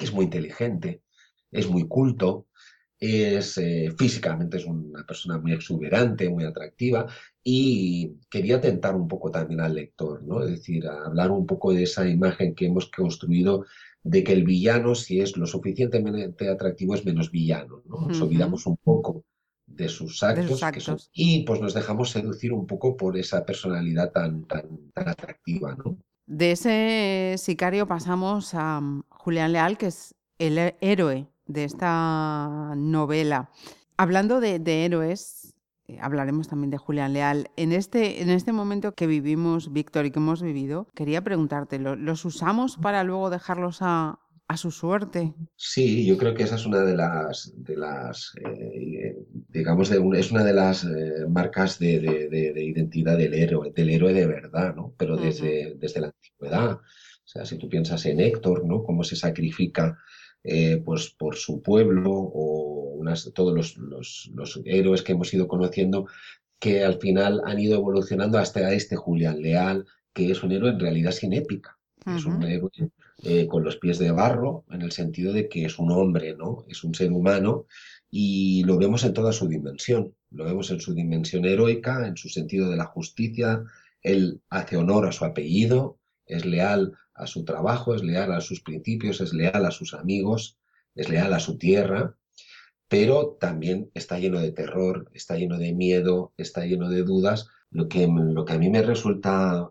es 0.01 0.13
muy 0.13 0.25
inteligente, 0.25 1.03
es 1.51 1.69
muy 1.69 1.87
culto, 1.89 2.47
es 2.99 3.59
eh, 3.59 3.93
físicamente 3.99 4.57
es 4.57 4.65
una 4.65 5.05
persona 5.05 5.39
muy 5.39 5.53
exuberante, 5.53 6.31
muy 6.31 6.45
atractiva 6.45 7.07
y 7.43 8.17
quería 8.31 8.61
tentar 8.61 8.95
un 8.97 9.07
poco 9.07 9.31
también 9.31 9.61
al 9.61 9.75
lector, 9.75 10.23
¿no? 10.23 10.43
Es 10.43 10.51
decir, 10.51 10.87
hablar 10.89 11.31
un 11.31 11.47
poco 11.47 11.73
de 11.73 11.83
esa 11.83 12.09
imagen 12.09 12.55
que 12.55 12.67
hemos 12.67 12.91
construido 12.91 13.67
de 14.07 14.23
que 14.23 14.33
el 14.33 14.45
villano, 14.45 14.95
si 14.95 15.21
es 15.21 15.37
lo 15.37 15.47
suficientemente 15.47 16.49
atractivo, 16.49 16.95
es 16.95 17.05
menos 17.05 17.31
villano, 17.31 17.83
¿no? 17.87 18.07
Nos 18.07 18.21
olvidamos 18.21 18.67
un 18.67 18.77
poco 18.77 19.25
de 19.67 19.89
sus 19.89 20.23
actos, 20.23 20.63
y 21.13 21.43
pues 21.43 21.61
nos 21.61 21.75
dejamos 21.75 22.11
seducir 22.11 22.53
un 22.53 22.67
poco 22.67 22.97
por 22.97 23.17
esa 23.19 23.45
personalidad 23.45 24.13
tan, 24.13 24.45
tan, 24.45 24.93
tan 24.95 25.09
atractiva, 25.09 25.75
¿no? 25.75 25.99
De 26.27 26.53
ese 26.53 27.35
sicario 27.39 27.87
pasamos 27.87 28.55
a 28.55 28.81
mm, 28.81 29.05
Julián 29.09 29.53
Leal, 29.53 29.77
que 29.77 29.87
es 29.87 30.15
el 30.39 30.75
héroe 30.81 31.27
de 31.47 31.65
esta 31.65 32.75
novela. 32.77 33.51
Hablando 33.97 34.41
de, 34.41 34.85
héroes, 34.85 35.46
hablaremos 36.01 36.49
también 36.49 36.71
de 36.71 36.79
Julián 36.79 37.13
Leal. 37.13 37.51
En 37.57 37.73
este, 37.73 38.23
en 38.23 38.31
este 38.31 38.53
momento 38.53 38.93
que 38.93 39.07
vivimos, 39.07 39.73
Víctor, 39.73 40.07
y 40.07 40.11
que 40.11 40.19
hemos 40.19 40.43
vivido, 40.43 40.89
quería 40.95 41.23
preguntarte, 41.23 41.79
¿los 41.79 42.25
usamos 42.25 42.77
para 42.77 43.05
luego 43.05 43.31
dejarlos 43.31 43.79
a, 43.81 44.21
su 44.57 44.71
suerte? 44.71 45.35
Sí, 45.57 46.07
yo 46.07 46.17
creo 46.17 46.33
que 46.35 46.45
esa 46.45 46.55
es 46.55 46.67
una 46.67 46.81
de 46.81 46.97
las, 46.97 47.53
de 47.57 47.77
las 47.77 48.33
eh, 48.45 49.17
digamos, 49.49 49.91
de 49.91 50.01
es 50.19 50.31
una 50.31 50.45
de 50.45 50.53
las 50.53 50.85
eh, 50.85 51.27
marcas 51.29 51.81
de, 51.81 52.55
identidad 52.55 53.19
del 53.19 53.35
héroe, 53.35 53.73
del 53.75 53.91
héroe 53.91 54.15
de 54.15 54.27
verdad, 54.27 54.75
¿no? 54.75 54.95
Pero 54.97 55.17
desde, 55.17 55.75
desde 55.79 56.01
la 56.01 56.07
antigüedad. 56.07 56.73
O 56.75 57.29
sea, 57.29 57.45
si 57.45 57.59
tú 57.59 57.69
piensas 57.69 58.07
en 58.07 58.21
Héctor, 58.21 58.65
¿no? 58.65 58.85
Cómo 58.85 59.03
se 59.03 59.17
sacrifica 59.17 59.99
eh, 60.49 60.81
pues 60.85 61.11
por 61.11 61.35
su 61.35 61.61
pueblo 61.61 62.13
o 62.13 62.77
todos 63.35 63.77
los, 63.77 64.61
héroes 64.65 65.03
que 65.03 65.13
hemos 65.13 65.33
ido 65.35 65.49
conociendo 65.49 66.07
que 66.59 66.85
al 66.85 66.99
final 67.01 67.43
han 67.45 67.59
ido 67.59 67.77
evolucionando 67.77 68.39
hasta 68.39 68.73
este 68.73 68.97
Julián 68.97 69.43
Leal, 69.43 69.87
que 70.13 70.31
es 70.31 70.43
un 70.43 70.53
héroe 70.53 70.71
en 70.71 70.81
realidad 70.81 71.11
sin 71.11 71.33
épica. 71.33 71.77
Es 72.07 72.25
un 72.25 72.43
héroe 72.45 72.71
eh, 73.25 73.47
con 73.49 73.65
los 73.65 73.77
pies 73.77 73.99
de 73.99 74.13
barro, 74.13 74.65
en 74.71 74.83
el 74.83 74.93
sentido 74.93 75.33
de 75.33 75.49
que 75.49 75.65
es 75.65 75.79
un 75.79 75.91
hombre, 75.91 76.37
¿no? 76.37 76.65
Es 76.69 76.85
un 76.85 76.95
ser 76.95 77.11
humano 77.13 77.67
y 78.09 78.63
lo 78.65 78.79
vemos 78.79 79.05
en 79.05 79.13
toda 79.13 79.33
su 79.33 79.49
dimensión. 79.49 80.15
Lo 80.31 80.45
vemos 80.45 80.71
en 80.71 80.81
su 80.81 80.95
dimensión 80.95 81.45
heroica, 81.45 82.07
en 82.07 82.17
su 82.17 82.29
sentido 82.29 82.71
de 82.71 82.77
la 82.77 82.87
justicia. 82.87 83.65
Él 84.01 84.41
hace 84.49 84.77
honor 84.77 85.07
a 85.07 85.13
su 85.13 85.25
apellido, 85.25 85.99
es 86.27 86.45
leal 86.45 86.97
a 87.17 87.27
su 87.27 87.45
trabajo, 87.45 87.95
es 87.95 88.03
leal 88.03 88.33
a 88.33 88.41
sus 88.41 88.61
principios, 88.61 89.21
es 89.21 89.33
leal 89.33 89.65
a 89.65 89.71
sus 89.71 89.95
amigos, 89.95 90.59
es 90.95 91.09
leal 91.09 91.33
a 91.33 91.41
su 91.41 91.59
tierra, 91.59 92.17
pero 92.89 93.37
también 93.41 93.91
está 93.95 94.19
lleno 94.19 94.41
de 94.41 94.53
terror, 94.53 95.11
está 95.13 95.37
lleno 95.37 95.59
de 95.59 95.73
miedo, 95.73 96.33
está 96.37 96.65
lleno 96.65 96.89
de 96.89 97.03
dudas. 97.03 97.49
Lo 97.71 97.89
que, 97.89 98.07
lo 98.07 98.45
que 98.45 98.53
a 98.53 98.59
mí 98.59 98.71
me 98.71 98.83
resulta 98.83 99.71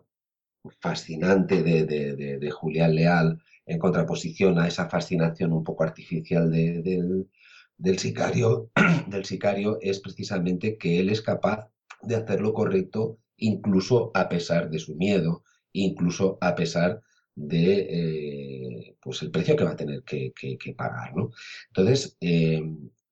fascinante 0.80 1.62
de, 1.62 2.50
Julián 2.50 2.94
Leal 2.94 3.42
en 3.64 3.78
contraposición 3.78 4.58
a 4.58 4.68
esa 4.68 4.88
fascinación 4.88 5.52
un 5.52 5.64
poco 5.64 5.84
artificial 5.84 6.50
del, 6.50 7.28
del, 7.76 7.98
sicario, 7.98 8.70
del 9.08 9.24
sicario 9.24 9.78
es 9.80 10.00
precisamente 10.00 10.76
que 10.76 11.00
él 11.00 11.08
es 11.08 11.22
capaz 11.22 11.68
de 12.02 12.16
hacer 12.16 12.40
lo 12.40 12.52
correcto 12.52 13.18
incluso 13.36 14.10
a 14.14 14.28
pesar 14.28 14.70
de 14.70 14.78
su 14.78 14.94
miedo, 14.94 15.42
incluso 15.72 16.38
a 16.40 16.54
pesar 16.54 17.02
de 17.36 17.86
eh, 17.90 18.96
pues 19.00 19.22
el 19.22 19.30
precio 19.30 19.54
que 19.54 19.64
va 19.64 19.72
a 19.72 19.76
tener 19.76 20.02
que, 20.02 20.32
pagar. 20.76 21.14
¿no? 21.14 21.30
Entonces, 21.68 22.16
eh, 22.20 22.62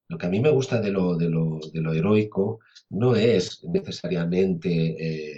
lo 0.09 0.19
que 0.19 0.27
a 0.27 0.31
mí 0.31 0.41
me 0.41 0.51
gusta 0.51 0.81
de 0.81 0.91
lo, 0.91 1.17
de 1.17 1.29
lo, 1.29 1.61
de 1.73 1.81
lo 1.81 1.93
heroico 1.93 2.61
no 2.91 3.15
es 3.15 3.63
necesariamente 3.65 4.71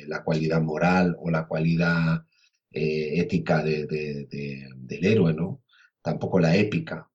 eh, 0.01 0.05
la 0.07 0.25
cualidad 0.25 0.63
moral 0.63 1.17
o 1.19 1.31
la 1.31 1.47
cualidad 1.47 2.25
ética 2.79 3.63
de, 3.63 3.87
del 3.87 5.05
héroe, 5.07 5.33
¿no? 5.33 5.63
tampoco 6.03 6.39
la 6.39 6.55
épica. 6.55 7.09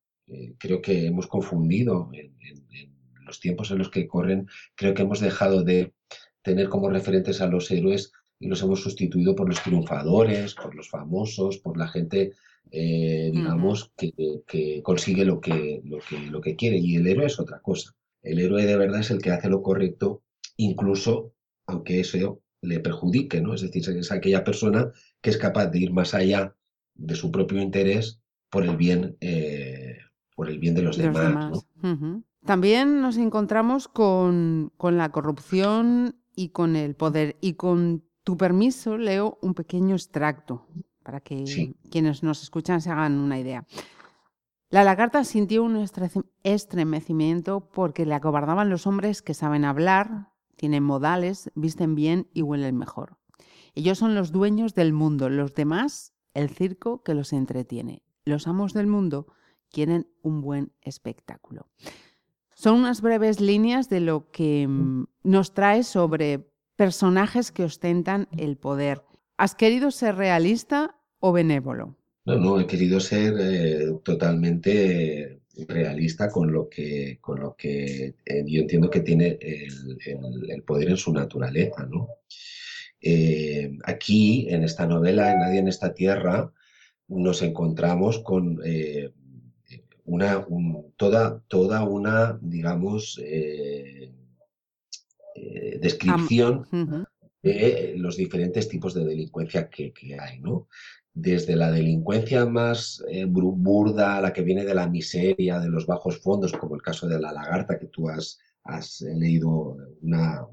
creo 0.57 0.81
que 0.81 1.05
hemos 1.05 1.27
confundido 1.27 2.09
en 2.13 2.33
los 3.27 3.39
tiempos 3.39 3.69
en 3.69 3.77
los 3.77 3.91
que 3.91 4.07
corren, 4.07 4.47
creo 4.73 4.95
que 4.95 5.03
hemos 5.03 5.19
dejado 5.19 5.63
de 5.63 5.93
tener 6.41 6.67
como 6.67 6.89
referentes 6.89 7.41
a 7.41 7.47
los 7.47 7.69
héroes 7.69 8.11
y 8.41 8.47
los 8.47 8.61
hemos 8.63 8.81
sustituido 8.81 9.35
por 9.35 9.47
los 9.47 9.61
triunfadores, 9.61 10.55
por 10.55 10.73
los 10.73 10.89
famosos, 10.89 11.59
por 11.59 11.77
la 11.77 11.87
gente, 11.87 12.33
eh, 12.71 13.29
digamos, 13.31 13.93
que, 13.95 14.81
consigue 14.81 15.23
lo 15.23 15.39
que, 15.39 15.81
lo, 15.85 15.99
que, 15.99 16.19
lo 16.19 16.41
que 16.41 16.55
quiere. 16.55 16.77
Y 16.77 16.95
el 16.95 17.05
héroe 17.05 17.27
es 17.27 17.39
otra 17.39 17.59
cosa. 17.59 17.95
El 18.23 18.39
héroe 18.39 18.65
de 18.65 18.75
verdad 18.75 19.01
es 19.01 19.11
el 19.11 19.21
que 19.21 19.29
hace 19.29 19.47
lo 19.47 19.61
correcto, 19.61 20.23
incluso 20.57 21.33
aunque 21.67 21.99
eso 21.99 22.41
le 22.61 22.79
perjudique, 22.79 23.41
¿no? 23.41 23.53
Es 23.53 23.61
decir, 23.61 23.87
es 23.87 24.11
aquella 24.11 24.43
persona 24.43 24.91
que 25.21 25.29
es 25.29 25.37
capaz 25.37 25.67
de 25.67 25.79
ir 25.79 25.93
más 25.93 26.15
allá 26.15 26.55
de 26.95 27.15
su 27.15 27.31
propio 27.31 27.61
interés 27.61 28.19
por 28.49 28.63
el 28.65 28.75
bien, 28.75 29.17
eh, 29.21 29.97
por 30.35 30.49
el 30.49 30.57
bien 30.57 30.73
de 30.73 30.81
los 30.81 30.97
demás. 30.97 31.63
También 32.43 33.01
nos 33.01 33.17
encontramos 33.17 33.87
con, 33.87 34.73
con 34.77 34.97
la 34.97 35.11
corrupción 35.11 36.15
y 36.35 36.49
con 36.49 36.75
el 36.75 36.95
poder 36.95 37.37
y 37.39 37.53
con 37.53 38.03
tu 38.23 38.37
permiso, 38.37 38.97
leo 38.97 39.37
un 39.41 39.53
pequeño 39.53 39.95
extracto 39.95 40.67
para 41.03 41.19
que 41.21 41.73
quienes 41.89 42.23
nos 42.23 42.43
escuchan 42.43 42.81
se 42.81 42.91
hagan 42.91 43.19
una 43.19 43.39
idea. 43.39 43.65
La 44.69 44.83
lagarta 44.83 45.23
sintió 45.23 45.63
un 45.63 45.85
estremecimiento 46.43 47.69
porque 47.73 48.05
le 48.05 48.13
acobardaban 48.13 48.69
los 48.69 48.87
hombres 48.87 49.21
que 49.21 49.33
saben 49.33 49.65
hablar, 49.65 50.29
tienen 50.55 50.83
modales, 50.83 51.51
visten 51.55 51.95
bien 51.95 52.29
y 52.33 52.41
huelen 52.41 52.77
mejor. 52.77 53.17
Ellos 53.73 53.97
son 53.97 54.15
los 54.15 54.31
dueños 54.31 54.73
del 54.73 54.93
mundo, 54.93 55.29
los 55.29 55.53
demás, 55.55 56.13
el 56.33 56.49
circo 56.49 57.03
que 57.03 57.13
los 57.13 57.33
entretiene. 57.33 58.03
Los 58.23 58.47
amos 58.47 58.73
del 58.73 58.87
mundo 58.87 59.27
quieren 59.71 60.07
un 60.21 60.41
buen 60.41 60.71
espectáculo. 60.81 61.67
Son 62.53 62.75
unas 62.75 63.01
breves 63.01 63.41
líneas 63.41 63.89
de 63.89 64.01
lo 64.01 64.29
que 64.29 64.67
mm, 64.67 65.05
nos 65.23 65.53
trae 65.53 65.83
sobre 65.83 66.50
personajes 66.81 67.51
que 67.51 67.63
ostentan 67.63 68.27
el 68.35 68.57
poder. 68.57 69.03
¿Has 69.37 69.53
querido 69.53 69.91
ser 69.91 70.15
realista 70.15 70.95
o 71.19 71.31
benévolo? 71.31 71.95
No, 72.25 72.37
no, 72.37 72.59
he 72.59 72.65
querido 72.65 72.99
ser 72.99 73.35
eh, 73.39 73.85
totalmente 74.03 75.41
realista 75.67 76.31
con 76.31 76.51
lo 76.51 76.67
que, 76.67 77.19
con 77.21 77.39
lo 77.39 77.55
que 77.55 78.15
eh, 78.25 78.43
yo 78.47 78.61
entiendo 78.61 78.89
que 78.89 79.01
tiene 79.01 79.37
el, 79.39 80.63
poder 80.63 80.89
en 80.89 80.97
su 80.97 81.13
naturaleza. 81.13 81.85
¿no? 81.85 82.07
Eh, 82.99 83.77
aquí, 83.83 84.47
en 84.49 84.63
esta 84.63 84.87
novela, 84.87 85.31
en 85.33 85.39
Nadie 85.39 85.59
en 85.59 85.67
esta 85.67 85.93
tierra, 85.93 86.51
nos 87.07 87.43
encontramos 87.43 88.17
con 88.23 88.59
una, 90.05 90.47
toda, 90.97 91.43
toda 91.47 91.83
una, 91.83 92.39
digamos, 92.41 93.21
descripción 95.81 96.65
de 97.43 97.95
los 97.97 98.15
diferentes 98.17 98.69
tipos 98.69 98.93
de 98.93 99.03
delincuencia 99.03 99.69
que, 99.69 99.93
hay, 100.19 100.39
¿no? 100.39 100.67
Desde 101.13 101.55
la 101.55 101.71
delincuencia 101.71 102.45
más 102.45 103.03
eh, 103.09 103.25
burda, 103.25 104.21
la 104.21 104.31
que 104.31 104.43
viene 104.43 104.63
de 104.63 104.75
la 104.75 104.87
miseria, 104.87 105.59
de 105.59 105.69
los 105.69 105.85
bajos 105.85 106.19
fondos, 106.19 106.53
como 106.53 106.75
el 106.75 106.81
caso 106.81 107.07
de 107.07 107.19
la 107.19 107.33
lagarta 107.33 107.77
que 107.77 107.87
tú 107.87 108.07
has, 108.07 108.39
has 108.63 109.01
leído 109.01 109.75
una, 110.01 110.45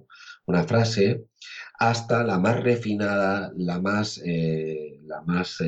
una 0.46 0.64
frase, 0.64 1.26
hasta 1.78 2.24
la 2.24 2.38
más 2.38 2.60
refinada, 2.62 3.52
la 3.56 3.80
más, 3.80 4.20
eh, 4.24 4.98
la 5.04 5.20
más 5.22 5.58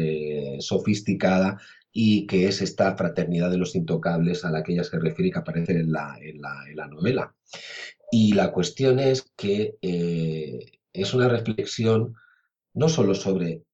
sofisticada 0.59 1.59
y 1.93 2.27
que 2.27 2.49
es 2.49 2.63
esta 2.63 2.97
fraternidad 2.97 3.51
de 3.51 3.59
los 3.59 3.75
intocables 3.75 4.45
a 4.45 4.51
la 4.51 4.63
que 4.63 4.73
ella 4.73 4.85
se 4.85 4.99
refiere 4.99 5.29
y 5.29 5.33
que 5.33 5.39
aparece 5.39 5.73
en 5.73 5.93
la, 5.93 6.17
en 6.21 6.41
la, 6.41 6.65
en 6.69 6.77
la 6.77 6.87
novela. 6.87 7.35
Y 8.11 8.33
la 8.33 8.53
cuestión 8.53 8.99
es 8.99 9.31
que 9.37 9.77
eh, 9.83 10.59
es 10.93 11.15
una 11.15 11.29
reflexión 11.29 12.15
no 12.75 12.89
solo 12.89 13.15
sobre 13.15 13.65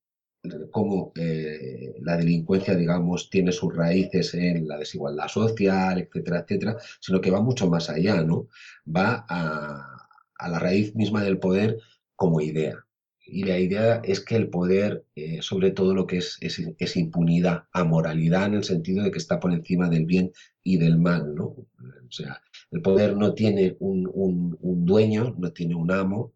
cómo 0.71 1.13
eh, 1.17 1.95
la 2.01 2.17
delincuencia, 2.17 2.75
digamos, 2.75 3.31
tiene 3.31 3.53
sus 3.53 3.75
raíces 3.75 4.35
en 4.35 4.69
la 4.69 4.79
desigualdad 4.79 5.29
social, 5.29 5.99
etcétera, 5.99 6.41
etcétera, 6.41 6.77
sino 7.01 7.21
que 7.21 7.31
va 7.31 7.41
mucho 7.41 7.69
más 7.69 7.91
allá, 7.91 8.23
¿no? 8.23 8.49
Va 8.87 9.27
a, 9.29 10.49
la 10.49 10.59
raíz 10.59 10.95
misma 10.95 11.23
del 11.23 11.39
poder 11.39 11.79
como 12.15 12.41
idea. 12.41 12.86
Y 13.27 13.45
la 13.45 13.59
idea 13.59 14.01
es 14.05 14.21
que 14.21 14.37
el 14.37 14.49
poder, 14.49 15.05
eh, 15.17 15.43
sobre 15.43 15.73
todo 15.73 15.95
lo 15.95 16.07
que 16.07 16.19
es, 16.19 16.39
es, 16.41 16.63
es, 16.79 16.97
impunidad, 16.97 17.65
amoralidad 17.73 18.47
en 18.47 18.55
el 18.55 18.65
sentido 18.65 19.03
de 19.03 19.11
que 19.11 19.19
está 19.19 19.41
por 19.41 19.53
encima 19.53 19.89
del 19.89 20.07
bien 20.07 20.33
y 20.63 20.77
del 20.77 20.97
mal, 20.97 21.35
¿no? 21.35 21.45
O 21.47 22.11
sea, 22.11 22.41
el 22.71 22.83
poder 22.83 23.17
no 23.17 23.35
tiene 23.35 23.77
un, 23.81 24.57
dueño, 24.85 25.35
no 25.39 25.53
tiene 25.53 25.75
un 25.75 25.91
amo. 25.91 26.35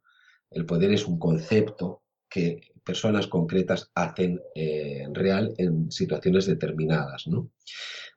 El 0.50 0.66
poder 0.66 0.92
es 0.92 1.06
un 1.06 1.18
concepto 1.18 2.02
que 2.28 2.72
personas 2.84 3.26
concretas 3.26 3.90
hacen 3.94 4.40
eh, 4.54 5.06
real 5.12 5.54
en 5.58 5.90
situaciones 5.92 6.46
determinadas. 6.46 7.24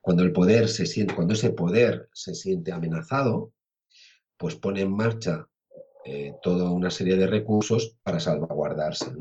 Cuando 0.00 0.22
el 0.22 0.32
poder 0.32 0.68
se 0.68 0.86
siente, 0.86 1.14
cuando 1.14 1.34
ese 1.34 1.50
poder 1.50 2.08
se 2.12 2.34
siente 2.34 2.72
amenazado, 2.72 3.52
pues 4.36 4.56
pone 4.56 4.80
en 4.80 4.92
marcha 4.92 5.48
eh, 6.04 6.34
toda 6.42 6.70
una 6.70 6.90
serie 6.90 7.16
de 7.16 7.26
recursos 7.26 7.96
para 8.02 8.20
salvaguardarse. 8.20 9.12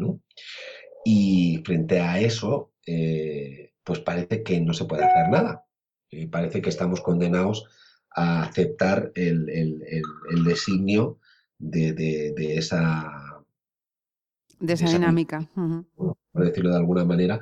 Y 1.06 1.62
frente 1.66 2.00
a 2.00 2.20
eso, 2.20 2.74
eh, 2.86 3.72
pues 3.84 4.00
parece 4.00 4.44
que 4.44 4.60
no 4.60 4.74
se 4.74 4.86
puede 4.86 5.04
hacer 5.04 5.30
nada. 5.30 5.66
Y 6.10 6.28
parece 6.28 6.62
que 6.62 6.70
estamos 6.70 7.02
condenados 7.02 7.66
a 8.16 8.44
aceptar 8.44 9.12
el, 9.16 9.46
designio 10.46 11.20
de, 11.58 12.34
esa... 12.58 13.44
De 14.60 14.74
esa, 14.74 14.86
dinámica. 14.86 15.50
Por 15.96 16.46
decirlo 16.46 16.72
de 16.72 16.78
alguna 16.78 17.06
manera. 17.06 17.40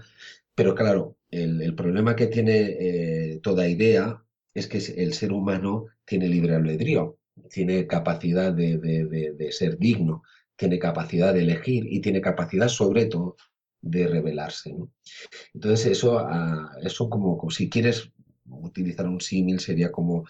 Pero 0.56 0.76
claro, 0.76 1.18
el, 1.32 1.74
problema 1.76 2.16
que 2.16 2.28
tiene 2.28 2.78
eh, 2.80 3.40
toda 3.42 3.68
idea 3.68 4.24
es 4.54 4.68
que 4.68 4.78
el 4.78 5.14
ser 5.14 5.32
humano 5.32 5.88
tiene 6.06 6.28
libre 6.28 6.56
albedrío, 6.56 7.18
tiene 7.50 7.88
capacidad 7.88 8.54
de, 8.54 9.48
ser 9.52 9.78
digno, 9.78 10.24
tiene 10.56 10.80
capacidad 10.80 11.34
de 11.34 11.42
elegir 11.42 11.86
y 11.90 12.00
tiene 12.02 12.22
capacidad 12.22 12.68
sobre 12.68 13.06
todo 13.06 13.36
de 13.82 14.08
rebelarse. 14.08 14.76
Entonces 15.54 15.86
eso, 15.88 16.20
ah, 16.20 16.72
eso 16.84 17.10
como, 17.10 17.38
como, 17.38 17.52
si 17.52 17.70
quieres 17.70 18.12
utilizar 18.46 19.08
un 19.08 19.22
símil 19.22 19.60
sería 19.60 19.92
como 19.92 20.26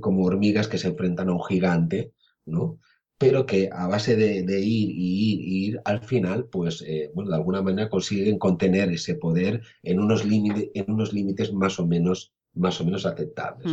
como 0.00 0.24
hormigas 0.24 0.68
que 0.68 0.78
se 0.78 0.88
enfrentan 0.88 1.28
a 1.28 1.32
un 1.32 1.44
gigante, 1.44 2.12
¿no? 2.46 2.78
Pero 3.18 3.46
que 3.46 3.70
a 3.72 3.86
base 3.86 4.16
de, 4.16 4.60
ir 4.60 4.90
y 4.90 5.32
ir 5.32 5.40
y 5.40 5.66
ir, 5.66 5.80
al 5.84 6.02
final, 6.02 6.46
pues, 6.46 6.82
eh, 6.86 7.10
bueno, 7.14 7.30
de 7.30 7.36
alguna 7.36 7.62
manera 7.62 7.88
consiguen 7.88 8.38
contener 8.38 8.90
ese 8.90 9.14
poder 9.14 9.62
en 9.82 10.00
unos, 10.00 10.24
límites, 10.24 10.70
en 10.74 10.90
unos 10.90 11.12
límites 11.12 11.52
más 11.52 11.78
o 11.78 11.86
menos, 11.86 12.32
más 12.54 12.80
o 12.80 12.84
menos 12.84 13.06
aceptables. 13.06 13.72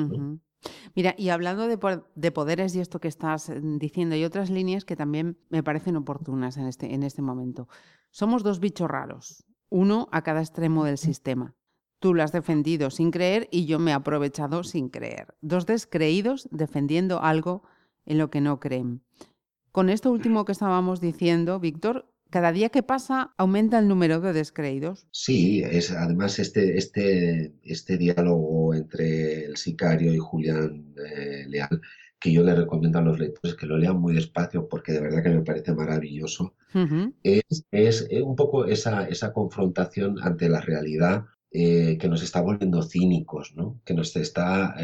Mira, 0.96 1.16
y 1.18 1.30
hablando 1.30 1.68
de, 1.68 2.32
poderes 2.32 2.76
y 2.76 2.80
esto 2.80 3.00
que 3.00 3.08
estás 3.08 3.50
mm, 3.50 3.78
diciendo, 3.78 4.16
y 4.16 4.26
otras 4.26 4.50
líneas 4.50 4.86
que 4.86 4.96
también 4.96 5.38
me 5.50 5.64
parecen 5.64 5.96
oportunas 5.96 6.58
en 6.58 6.68
este, 6.68 6.94
en 6.94 7.04
este 7.04 7.22
momento. 7.22 7.68
Somos 8.12 8.44
dos 8.44 8.60
bichos 8.60 8.90
raros, 8.90 9.46
uno 9.70 10.10
a 10.12 10.22
cada 10.24 10.42
extremo 10.42 10.84
del 10.84 10.98
sistema. 10.98 11.56
Tú 12.00 12.14
lo 12.14 12.24
has 12.24 12.32
defendido 12.32 12.90
sin 12.90 13.12
creer 13.12 13.48
y 13.52 13.66
yo 13.66 13.78
me 13.78 13.92
he 13.92 13.94
aprovechado 13.94 14.64
sin 14.64 14.90
creer. 14.90 15.36
Dos 15.42 15.66
descreídos 15.66 16.48
defendiendo 16.52 17.22
algo 17.22 17.64
en 18.06 18.18
lo 18.18 18.30
que 18.30 18.42
no 18.42 18.60
creen. 18.60 19.04
Con 19.72 19.90
esto 19.90 20.12
último 20.12 20.46
que 20.46 20.54
estábamos 20.54 21.02
diciendo, 21.02 21.60
Víctor, 21.60 22.12
cada 22.30 22.52
día 22.52 22.70
que 22.70 22.84
pasa 22.84 23.34
aumenta 23.38 23.80
el 23.80 23.88
número 23.88 24.22
de 24.22 24.34
descreídos. 24.34 25.08
Sí, 25.12 25.64
es 25.64 25.92
además 25.92 26.40
este, 26.40 26.78
este, 26.78 27.54
este 27.64 27.98
diálogo 27.98 28.74
entre 28.74 29.46
el 29.46 29.58
sicario 29.58 30.14
y 30.14 30.20
Julián 30.20 30.94
eh, 30.98 31.46
Leal, 31.48 31.82
que 32.20 32.32
yo 32.32 32.44
le 32.44 32.56
recomiendo 32.56 33.00
a 33.00 33.02
los 33.02 33.20
lectores 33.20 33.56
que 33.56 33.66
lo 33.66 33.78
lean 33.78 34.00
muy 34.00 34.14
despacio 34.14 34.68
porque 34.68 34.92
de 34.92 35.02
verdad 35.02 35.24
que 35.24 35.30
me 35.30 35.42
parece 35.42 35.74
maravilloso, 35.74 36.54
es, 37.24 37.66
es, 37.72 38.08
eh, 38.10 38.22
un 38.22 38.36
poco 38.36 38.66
esa, 38.66 39.08
esa 39.08 39.34
confrontación 39.34 40.18
ante 40.22 40.50
la 40.50 40.62
realidad 40.62 41.26
eh, 41.52 41.98
que 41.98 42.10
nos 42.10 42.22
está 42.22 42.42
volviendo 42.42 42.84
cínicos, 42.84 43.54
¿no? 43.56 43.80
que 43.86 43.94
nos 43.94 44.16
está 44.16 44.76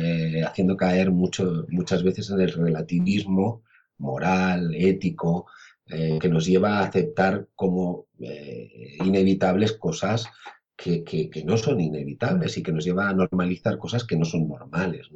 haciendo 0.48 0.78
caer 0.78 1.12
mucho, 1.12 1.66
muchas 1.70 2.04
veces 2.04 2.32
en 2.32 2.42
el 2.42 2.54
relativismo 2.54 3.64
moral, 3.98 4.74
ético, 4.76 5.46
eh, 5.88 6.18
que 6.20 6.30
nos 6.30 6.48
lleva 6.48 6.80
a 6.80 6.86
aceptar 6.86 7.48
como 7.56 8.08
eh, 8.20 8.98
inevitables 9.06 9.74
cosas 9.74 10.26
que, 10.76 11.30
no 11.46 11.58
son 11.58 11.80
inevitables 11.80 12.58
y 12.58 12.64
que 12.64 12.72
nos 12.72 12.84
lleva 12.86 13.08
a 13.08 13.14
normalizar 13.14 13.78
cosas 13.78 14.04
que 14.04 14.18
no 14.18 14.26
son 14.26 14.48
normales, 14.48 15.10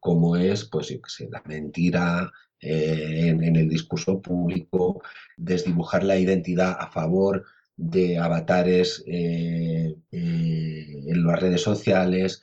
como 0.00 0.36
es, 0.36 0.64
pues, 0.64 0.88
yo 0.88 0.98
sé, 1.06 1.28
la 1.30 1.40
mentira 1.46 2.32
eh, 2.60 3.28
en, 3.28 3.56
el 3.56 3.68
discurso 3.68 4.20
público, 4.20 5.02
desdibujar 5.36 6.02
la 6.02 6.18
identidad 6.18 6.76
a 6.80 6.90
favor 6.90 7.44
de 7.76 8.18
avatares 8.18 9.04
en 9.06 9.96
las 10.10 11.40
redes 11.40 11.62
sociales, 11.62 12.42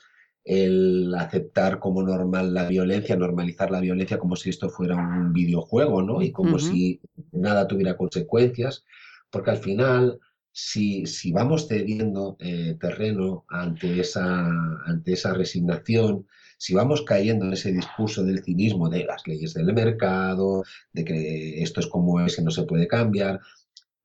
el 0.49 1.13
aceptar 1.13 1.77
como 1.77 2.01
normal 2.01 2.55
la 2.55 2.67
violencia, 2.67 3.15
normalizar 3.15 3.69
la 3.69 3.81
violencia 3.81 4.17
como 4.17 4.35
si 4.35 4.49
esto 4.49 4.67
fuera 4.67 4.95
un 4.95 5.31
videojuego, 5.31 6.01
¿no? 6.01 6.23
Y 6.23 6.31
como 6.31 6.57
si 6.57 6.99
nada 7.31 7.67
tuviera 7.67 7.95
consecuencias, 7.95 8.83
porque 9.29 9.51
al 9.51 9.57
final, 9.57 10.19
si, 10.51 11.05
si 11.05 11.31
vamos 11.31 11.67
cediendo 11.67 12.35
eh, 12.39 12.75
terreno 12.79 13.45
ante 13.47 13.99
esa, 13.99 14.49
ante 14.87 15.13
esa 15.13 15.35
resignación, 15.35 16.25
si 16.57 16.73
vamos 16.73 17.03
cayendo 17.03 17.45
en 17.45 17.53
ese 17.53 17.71
discurso 17.71 18.23
del 18.23 18.43
cinismo 18.43 18.89
de 18.89 19.05
las 19.05 19.27
leyes 19.27 19.53
del 19.53 19.71
mercado, 19.71 20.63
de 20.93 21.05
que 21.05 21.61
esto 21.61 21.79
es 21.79 21.85
como 21.85 22.21
es 22.21 22.39
y 22.39 22.43
no 22.43 22.49
se 22.49 22.63
puede 22.63 22.87
cambiar, 22.87 23.39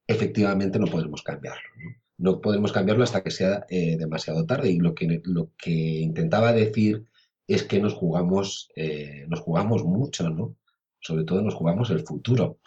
efectivamente 0.06 0.78
no 0.78 0.86
podremos 0.88 1.22
cambiarlo. 1.22 1.70
¿no? 1.82 2.03
No 2.18 2.40
podemos 2.40 2.72
cambiarlo 2.72 3.04
hasta 3.04 3.22
que 3.22 3.30
sea 3.30 3.66
eh, 3.68 3.96
demasiado 3.96 4.46
tarde. 4.46 4.70
Y 4.70 4.78
lo 4.78 4.94
que, 4.94 5.20
lo 5.24 5.50
que 5.56 5.70
intentaba 5.70 6.52
decir 6.52 7.04
es 7.46 7.64
que 7.64 7.80
nos 7.80 7.94
jugamos, 7.94 8.70
eh, 8.76 9.26
nos 9.28 9.40
jugamos 9.40 9.84
mucho, 9.84 10.30
¿no? 10.30 10.56
Sobre 11.00 11.24
todo 11.24 11.42
nos 11.42 11.54
jugamos 11.54 11.90
el 11.90 12.00
futuro. 12.00 12.58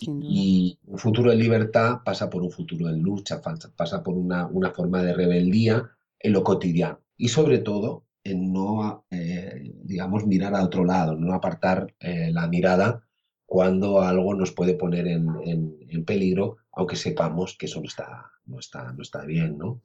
y 0.00 0.78
un 0.86 0.98
futuro 0.98 1.30
de 1.30 1.36
libertad 1.36 1.98
pasa 2.04 2.30
por 2.30 2.42
un 2.42 2.50
futuro 2.50 2.88
en 2.88 3.02
lucha, 3.02 3.42
pasa 3.76 4.02
por 4.02 4.14
una, 4.14 4.46
una 4.46 4.70
forma 4.70 5.02
de 5.02 5.12
rebeldía 5.12 5.90
en 6.18 6.32
lo 6.32 6.42
cotidiano. 6.42 7.00
Y 7.18 7.28
sobre 7.28 7.58
todo 7.58 8.04
en 8.24 8.52
no, 8.52 9.04
eh, 9.10 9.74
digamos, 9.84 10.26
mirar 10.26 10.54
a 10.54 10.64
otro 10.64 10.84
lado, 10.84 11.16
no 11.16 11.34
apartar 11.34 11.94
la 12.00 12.48
mirada 12.48 13.02
cuando 13.44 14.00
algo 14.00 14.34
nos 14.34 14.52
puede 14.52 14.74
poner 14.74 15.06
en, 15.06 15.28
en 15.44 16.04
peligro, 16.04 16.56
aunque 16.76 16.96
sepamos 16.96 17.56
que 17.58 17.66
eso 17.66 17.80
no 17.80 17.86
está, 17.86 18.30
no 18.44 18.58
está, 18.58 18.92
no 18.92 19.02
está 19.02 19.24
bien, 19.24 19.56
¿no? 19.56 19.80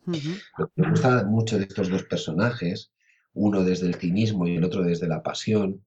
Lo 0.58 0.68
que 0.68 0.82
me 0.82 0.90
gusta 0.90 1.24
mucho 1.24 1.58
de 1.58 1.64
estos 1.64 1.90
dos 1.90 2.04
personajes, 2.04 2.92
uno 3.34 3.64
desde 3.64 3.88
el 3.88 3.96
cinismo 3.96 4.46
y 4.46 4.58
el 4.58 4.64
otro 4.66 4.84
desde 4.84 5.08
la 5.08 5.24
pasión, 5.24 5.86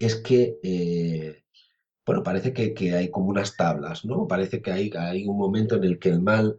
es 0.00 0.16
que, 0.16 0.58
eh, 0.62 1.44
bueno, 2.06 2.22
parece 2.22 2.54
que, 2.54 2.94
hay 2.94 3.10
como 3.10 3.26
unas 3.26 3.58
tablas, 3.58 4.06
¿no? 4.06 4.26
Parece 4.26 4.62
que 4.62 4.72
hay, 4.72 4.90
hay 4.96 5.26
un 5.26 5.36
momento 5.36 5.76
en 5.76 5.84
el 5.84 5.98
que 5.98 6.08
el 6.08 6.22
mal 6.22 6.56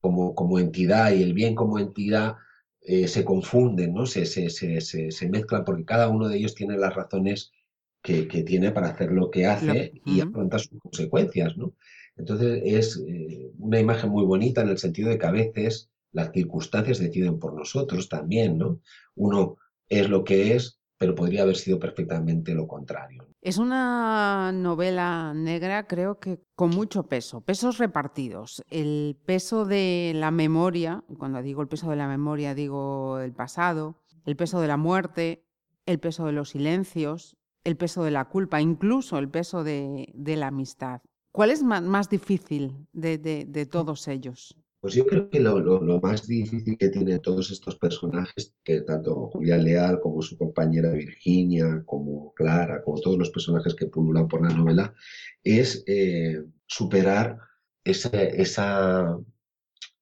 como, 0.00 0.34
como 0.34 0.58
entidad 0.58 1.12
y 1.12 1.22
el 1.22 1.34
bien 1.34 1.54
como 1.54 1.78
entidad 1.78 2.36
eh, 2.80 3.06
se 3.06 3.22
confunden, 3.22 3.92
¿no? 3.92 4.06
Se, 4.06 4.24
se, 4.24 4.48
se, 4.48 4.80
se, 4.80 5.28
mezclan 5.28 5.64
porque 5.64 5.84
cada 5.84 6.08
uno 6.08 6.26
de 6.26 6.38
ellos 6.38 6.54
tiene 6.54 6.78
las 6.78 6.94
razones 6.94 7.52
que, 8.00 8.28
que 8.28 8.42
tiene 8.44 8.70
para 8.70 8.88
hacer 8.88 9.12
lo 9.12 9.30
que 9.30 9.44
hace 9.44 9.92
y 10.06 10.20
afronta 10.20 10.58
sus 10.58 10.78
consecuencias, 10.80 11.54
¿no? 11.58 11.74
Entonces 12.16 12.62
es 12.64 13.02
eh, 13.06 13.50
una 13.58 13.80
imagen 13.80 14.10
muy 14.10 14.24
bonita 14.24 14.62
en 14.62 14.68
el 14.68 14.78
sentido 14.78 15.10
de 15.10 15.18
que 15.18 15.26
a 15.26 15.32
veces 15.32 15.90
las 16.12 16.30
circunstancias 16.32 16.98
deciden 16.98 17.38
por 17.38 17.54
nosotros 17.54 18.08
también, 18.08 18.56
¿no? 18.56 18.80
Uno 19.16 19.56
es 19.88 20.08
lo 20.08 20.22
que 20.24 20.54
es, 20.54 20.78
pero 20.96 21.14
podría 21.14 21.42
haber 21.42 21.56
sido 21.56 21.78
perfectamente 21.78 22.54
lo 22.54 22.68
contrario. 22.68 23.26
Es 23.42 23.58
una 23.58 24.52
novela 24.52 25.34
negra, 25.34 25.86
creo 25.86 26.20
que 26.20 26.40
con 26.54 26.70
mucho 26.70 27.08
peso, 27.08 27.40
pesos 27.40 27.78
repartidos. 27.78 28.62
El 28.70 29.18
peso 29.26 29.64
de 29.66 30.12
la 30.14 30.30
memoria, 30.30 31.04
cuando 31.18 31.42
digo 31.42 31.62
el 31.62 31.68
peso 31.68 31.90
de 31.90 31.96
la 31.96 32.08
memoria 32.08 32.54
digo 32.54 33.18
el 33.18 33.32
pasado, 33.32 34.00
el 34.24 34.36
peso 34.36 34.60
de 34.60 34.68
la 34.68 34.76
muerte, 34.76 35.44
el 35.84 35.98
peso 35.98 36.26
de 36.26 36.32
los 36.32 36.50
silencios, 36.50 37.36
el 37.64 37.76
peso 37.76 38.04
de 38.04 38.12
la 38.12 38.26
culpa, 38.26 38.60
incluso 38.60 39.18
el 39.18 39.28
peso 39.28 39.64
de 39.64 40.06
la 40.14 40.46
amistad. 40.46 41.02
¿Cuál 41.34 41.50
es 41.50 41.64
más, 41.64 42.08
difícil 42.08 42.86
de, 42.92 43.68
todos 43.68 44.06
ellos? 44.06 44.56
Pues 44.80 44.94
yo 44.94 45.04
creo 45.04 45.28
que 45.28 45.40
lo, 45.40 46.00
más 46.00 46.28
difícil 46.28 46.78
que 46.78 46.90
tienen 46.90 47.20
todos 47.20 47.50
estos 47.50 47.74
personajes, 47.74 48.54
que 48.62 48.82
tanto 48.82 49.30
Julián 49.32 49.64
Leal 49.64 49.98
como 50.00 50.22
su 50.22 50.38
compañera 50.38 50.92
Virginia, 50.92 51.82
como 51.86 52.32
Clara, 52.34 52.84
como 52.84 53.00
todos 53.00 53.18
los 53.18 53.30
personajes 53.30 53.74
que 53.74 53.86
pululan 53.86 54.28
por 54.28 54.48
la 54.48 54.54
novela, 54.54 54.94
es 55.42 55.82
eh, 55.88 56.40
superar 56.68 57.40
esa, 57.82 58.10
esa, 58.12 59.18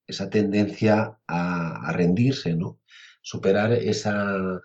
esa 0.06 0.28
tendencia 0.28 1.18
a, 1.26 1.92
rendirse, 1.94 2.54
¿no? 2.54 2.78
Superar 3.22 3.72
esa, 3.72 4.60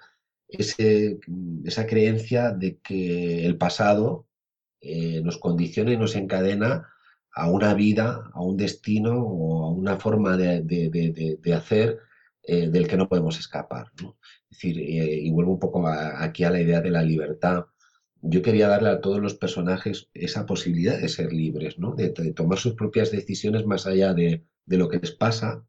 esa 0.49 1.87
creencia 1.87 2.51
de 2.51 2.77
que 2.79 3.45
el 3.45 3.57
pasado 3.57 4.26
eh, 4.81 5.21
nos 5.23 5.37
condiciona 5.37 5.91
y 5.91 5.97
nos 5.97 6.15
encadena 6.15 6.87
a 7.33 7.49
una 7.49 7.73
vida, 7.73 8.29
a 8.33 8.41
un 8.41 8.57
destino 8.57 9.21
o 9.21 9.65
a 9.65 9.71
una 9.71 9.97
forma 9.97 10.37
de, 10.37 11.39
hacer 11.55 11.99
eh, 12.43 12.67
del 12.69 12.87
que 12.87 12.97
no 12.97 13.07
podemos 13.07 13.39
escapar. 13.39 13.91
Es 14.49 14.57
decir, 14.57 14.79
eh, 14.79 15.19
y 15.21 15.31
vuelvo 15.31 15.53
un 15.53 15.59
poco 15.59 15.87
aquí 15.87 16.43
a 16.43 16.51
la 16.51 16.61
idea 16.61 16.81
de 16.81 16.91
la 16.91 17.03
libertad. 17.03 17.65
Yo 18.21 18.41
quería 18.41 18.67
darle 18.67 18.89
a 18.89 19.01
todos 19.01 19.19
los 19.19 19.35
personajes 19.35 20.09
esa 20.13 20.45
posibilidad 20.45 20.99
de 20.99 21.09
ser 21.09 21.31
libres, 21.31 21.75
de, 21.95 22.09
tomar 22.33 22.57
sus 22.57 22.73
propias 22.73 23.11
decisiones 23.11 23.65
más 23.65 23.85
allá 23.85 24.13
de, 24.13 24.43
lo 24.65 24.89
que 24.89 24.97
les 24.97 25.11
pasa. 25.11 25.63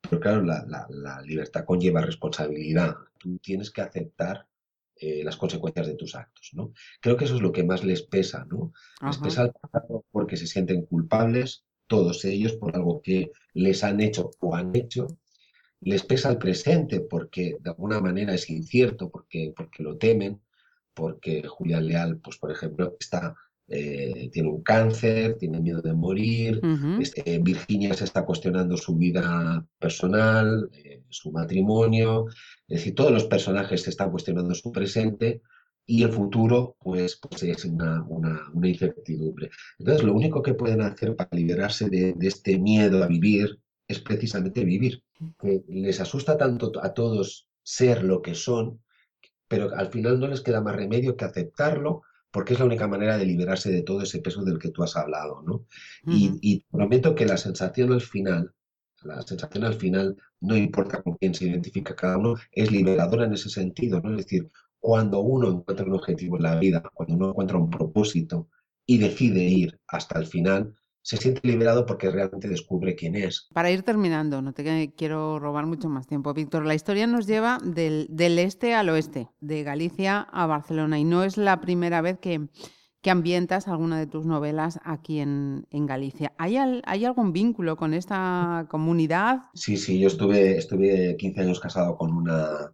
Pero 0.00 0.20
claro, 0.20 0.42
la, 0.42 0.64
la 0.88 1.20
libertad 1.22 1.64
conlleva 1.64 2.00
responsabilidad. 2.00 2.94
Tú 3.18 3.38
tienes 3.38 3.70
que 3.70 3.82
aceptar 3.82 4.46
eh, 5.00 5.24
las 5.24 5.38
consecuencias 5.38 5.86
de 5.86 5.94
tus 5.94 6.14
actos, 6.14 6.50
¿no? 6.52 6.72
Creo 7.00 7.16
que 7.16 7.24
eso 7.24 7.36
es 7.36 7.40
lo 7.40 7.52
que 7.52 7.64
más 7.64 7.82
les 7.84 8.02
pesa, 8.02 8.44
¿no? 8.44 8.72
Les 9.00 9.16
pesa 9.16 9.42
al 9.42 9.52
pasado 9.52 10.04
porque 10.10 10.36
se 10.36 10.46
sienten 10.46 10.84
culpables, 10.84 11.64
todos 11.86 12.24
ellos, 12.26 12.52
por 12.52 12.76
algo 12.76 13.00
que 13.00 13.32
les 13.54 13.82
han 13.82 14.00
hecho 14.00 14.30
o 14.40 14.54
han 14.54 14.76
hecho. 14.76 15.06
Les 15.80 16.02
pesa 16.02 16.28
al 16.28 16.36
presente 16.36 17.00
porque 17.00 17.56
de 17.58 17.70
alguna 17.70 18.00
manera 18.00 18.34
es 18.34 18.50
incierto, 18.50 19.10
porque, 19.10 19.54
porque 19.56 19.82
lo 19.82 19.96
temen, 19.96 20.42
porque 20.92 21.42
Julián 21.48 21.86
Leal, 21.86 22.18
pues 22.18 22.36
por 22.36 22.52
ejemplo, 22.52 22.96
está 23.00 23.34
eh, 23.72 24.28
tiene 24.32 24.48
un 24.48 24.62
cáncer, 24.62 25.36
tiene 25.38 25.60
miedo 25.60 25.80
de 25.80 25.92
morir, 25.92 26.60
este, 27.00 27.38
Virginia 27.38 27.94
se 27.94 28.02
está 28.02 28.24
cuestionando 28.24 28.76
su 28.76 28.96
vida 28.96 29.64
personal, 29.78 30.68
eh, 30.72 31.04
su 31.08 31.30
matrimonio, 31.30 32.26
es 32.66 32.78
decir, 32.78 32.96
todos 32.96 33.12
los 33.12 33.26
personajes 33.26 33.82
se 33.82 33.90
están 33.90 34.10
cuestionando 34.10 34.56
su 34.56 34.72
presente 34.72 35.40
y 35.86 36.02
el 36.02 36.10
futuro 36.10 36.76
pues, 36.80 37.16
pues 37.16 37.44
es 37.44 37.64
una, 37.64 38.04
incertidumbre. 38.60 39.50
Entonces, 39.78 40.02
lo 40.02 40.14
único 40.14 40.42
que 40.42 40.54
pueden 40.54 40.80
hacer 40.80 41.14
para 41.14 41.30
liberarse 41.30 41.88
de, 41.88 42.16
este 42.22 42.58
miedo 42.58 43.04
a 43.04 43.06
vivir 43.06 43.60
es 43.86 44.00
precisamente 44.00 44.64
vivir. 44.64 45.04
Que 45.40 45.62
les 45.68 46.00
asusta 46.00 46.36
tanto 46.36 46.72
a 46.82 46.92
todos 46.92 47.48
ser 47.62 48.02
lo 48.02 48.20
que 48.20 48.34
son, 48.34 48.80
pero 49.46 49.72
al 49.76 49.92
final 49.92 50.18
no 50.18 50.26
les 50.26 50.40
queda 50.40 50.60
más 50.60 50.74
remedio 50.74 51.16
que 51.16 51.24
aceptarlo 51.24 52.02
porque 52.30 52.54
es 52.54 52.60
la 52.60 52.66
única 52.66 52.86
manera 52.86 53.16
de 53.16 53.26
liberarse 53.26 53.70
de 53.70 53.82
todo 53.82 54.02
ese 54.02 54.20
peso 54.20 54.42
del 54.44 54.58
que 54.58 54.70
tú 54.70 54.82
has 54.82 54.96
hablado, 54.96 55.42
¿no? 55.42 55.66
y, 56.06 56.64
prometo 56.70 57.14
que 57.14 57.26
la 57.26 57.36
sensación 57.36 57.92
al 57.92 58.00
final, 58.00 58.52
la 59.02 59.22
sensación 59.22 59.64
al 59.64 59.74
final, 59.74 60.16
no 60.40 60.56
importa 60.56 61.02
con 61.02 61.14
quién 61.14 61.34
se 61.34 61.46
identifica 61.46 61.96
cada 61.96 62.18
uno, 62.18 62.36
es 62.52 62.70
liberadora 62.70 63.24
en 63.24 63.34
ese 63.34 63.48
sentido, 63.48 64.00
¿no? 64.00 64.10
Es 64.10 64.24
decir, 64.24 64.50
cuando 64.78 65.20
uno 65.20 65.48
encuentra 65.48 65.86
un 65.86 65.94
objetivo 65.94 66.36
en 66.36 66.42
la 66.42 66.58
vida, 66.58 66.82
cuando 66.94 67.14
uno 67.14 67.28
encuentra 67.30 67.58
un 67.58 67.70
propósito 67.70 68.48
y 68.86 68.98
decide 68.98 69.42
ir 69.42 69.78
hasta 69.86 70.18
el 70.18 70.26
final, 70.26 70.74
se 71.02 71.16
siente 71.16 71.46
liberado 71.46 71.86
porque 71.86 72.10
realmente 72.10 72.48
descubre 72.48 72.94
quién 72.94 73.16
es. 73.16 73.48
Para 73.52 73.70
ir 73.70 73.82
terminando, 73.82 74.42
no 74.42 74.52
te 74.52 74.92
quiero 74.96 75.38
robar 75.38 75.66
mucho 75.66 75.88
más 75.88 76.06
tiempo, 76.06 76.34
Víctor, 76.34 76.66
la 76.66 76.74
historia 76.74 77.06
nos 77.06 77.26
lleva 77.26 77.58
del, 77.64 78.06
del 78.10 78.38
este 78.38 78.74
al 78.74 78.88
oeste, 78.88 79.28
de 79.40 79.62
Galicia 79.62 80.20
a 80.20 80.46
Barcelona, 80.46 80.98
y 80.98 81.04
no 81.04 81.24
es 81.24 81.36
la 81.36 81.60
primera 81.60 82.00
vez 82.00 82.18
que, 82.18 82.48
que 83.00 83.10
ambientas 83.10 83.68
alguna 83.68 83.98
de 83.98 84.06
tus 84.06 84.26
novelas 84.26 84.78
aquí 84.84 85.20
en, 85.20 85.66
en 85.70 85.86
Galicia. 85.86 86.34
¿Hay, 86.38 86.56
¿Hay, 86.56 87.04
algún 87.04 87.32
vínculo 87.32 87.76
con 87.76 87.94
esta 87.94 88.66
comunidad? 88.68 89.44
Sí, 89.54 89.76
sí, 89.76 89.98
yo 89.98 90.08
estuve, 90.08 90.58
estuve 90.58 91.16
15 91.16 91.40
años 91.40 91.60
casado 91.60 91.96
con 91.96 92.12
una, 92.12 92.72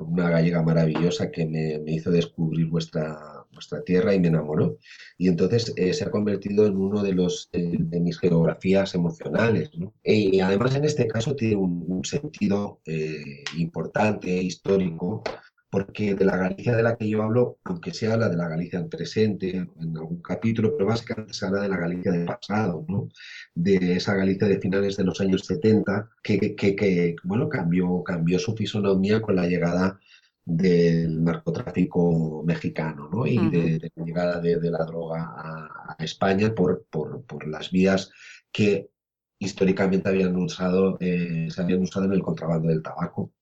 una 0.00 0.30
gallega 0.30 0.62
maravillosa 0.62 1.30
que 1.30 1.46
me, 1.46 1.80
hizo 1.86 2.10
descubrir 2.10 2.66
vuestra, 2.66 3.18
nuestra 3.52 3.82
tierra 3.82 4.14
y 4.14 4.20
me 4.20 4.28
enamoró. 4.28 4.78
Y 5.18 5.28
entonces 5.28 5.72
eh, 5.76 5.92
se 5.92 6.04
ha 6.04 6.10
convertido 6.10 6.66
en 6.66 6.76
uno 6.76 7.02
de, 7.02 7.12
los, 7.12 7.48
eh, 7.52 7.76
de 7.78 8.00
mis 8.00 8.18
geografías 8.18 8.94
emocionales. 8.94 9.70
¿no? 9.74 9.92
Y 10.02 10.40
además 10.40 10.74
en 10.74 10.84
este 10.84 11.06
caso 11.06 11.34
tiene 11.36 11.56
un, 11.56 12.04
sentido 12.04 12.80
eh, 12.86 13.44
importante, 13.58 14.30
histórico, 14.42 15.22
porque 15.70 16.14
de 16.14 16.24
la 16.24 16.36
Galicia 16.36 16.74
de 16.76 16.82
la 16.82 16.96
que 16.96 17.08
yo 17.08 17.22
hablo, 17.22 17.58
aunque 17.64 17.94
se 17.94 18.10
habla 18.10 18.28
de 18.28 18.36
la 18.36 18.48
Galicia 18.48 18.78
en 18.78 18.88
presente, 18.88 19.50
en 19.56 19.96
algún 19.96 20.20
capítulo, 20.20 20.74
pero 20.76 20.88
básicamente 20.88 21.32
se 21.32 21.46
habla 21.46 21.62
de 21.62 21.68
la 21.68 21.76
Galicia 21.78 22.10
del 22.10 22.26
pasado, 22.26 22.84
¿no? 22.88 23.08
de 23.54 23.94
esa 23.94 24.14
Galicia 24.14 24.48
de 24.48 24.60
finales 24.60 24.96
de 24.96 25.04
los 25.04 25.20
años 25.20 25.46
70, 25.46 26.10
que, 26.22 26.56
que, 26.56 26.74
que 26.74 27.16
bueno, 27.22 27.48
cambió, 27.48 28.02
cambió 28.02 28.38
su 28.38 28.56
fisonomía 28.56 29.22
con 29.22 29.36
la 29.36 29.46
llegada 29.46 29.98
del 30.44 31.22
narcotráfico 31.22 32.42
mexicano 32.44 33.08
¿no? 33.12 33.26
y 33.26 33.38
uh 33.38 33.42
-huh. 33.42 33.50
de, 33.50 33.78
de, 33.78 33.92
la 33.94 34.04
llegada 34.04 34.40
de, 34.40 34.56
de 34.58 34.70
la 34.70 34.84
droga 34.84 35.22
a, 35.36 35.96
a 35.96 36.04
España 36.04 36.52
por, 36.54 36.86
por, 36.90 37.24
por, 37.24 37.46
las 37.46 37.70
vías 37.70 38.10
que 38.50 38.90
históricamente 39.38 40.08
habían 40.08 40.34
usado, 40.36 40.96
eh, 41.00 41.48
se 41.50 41.62
habían 41.62 41.82
usado 41.82 42.06
en 42.06 42.12
el 42.12 42.22
contrabando 42.22 42.68
del 42.68 42.82
tabaco. 42.82 43.32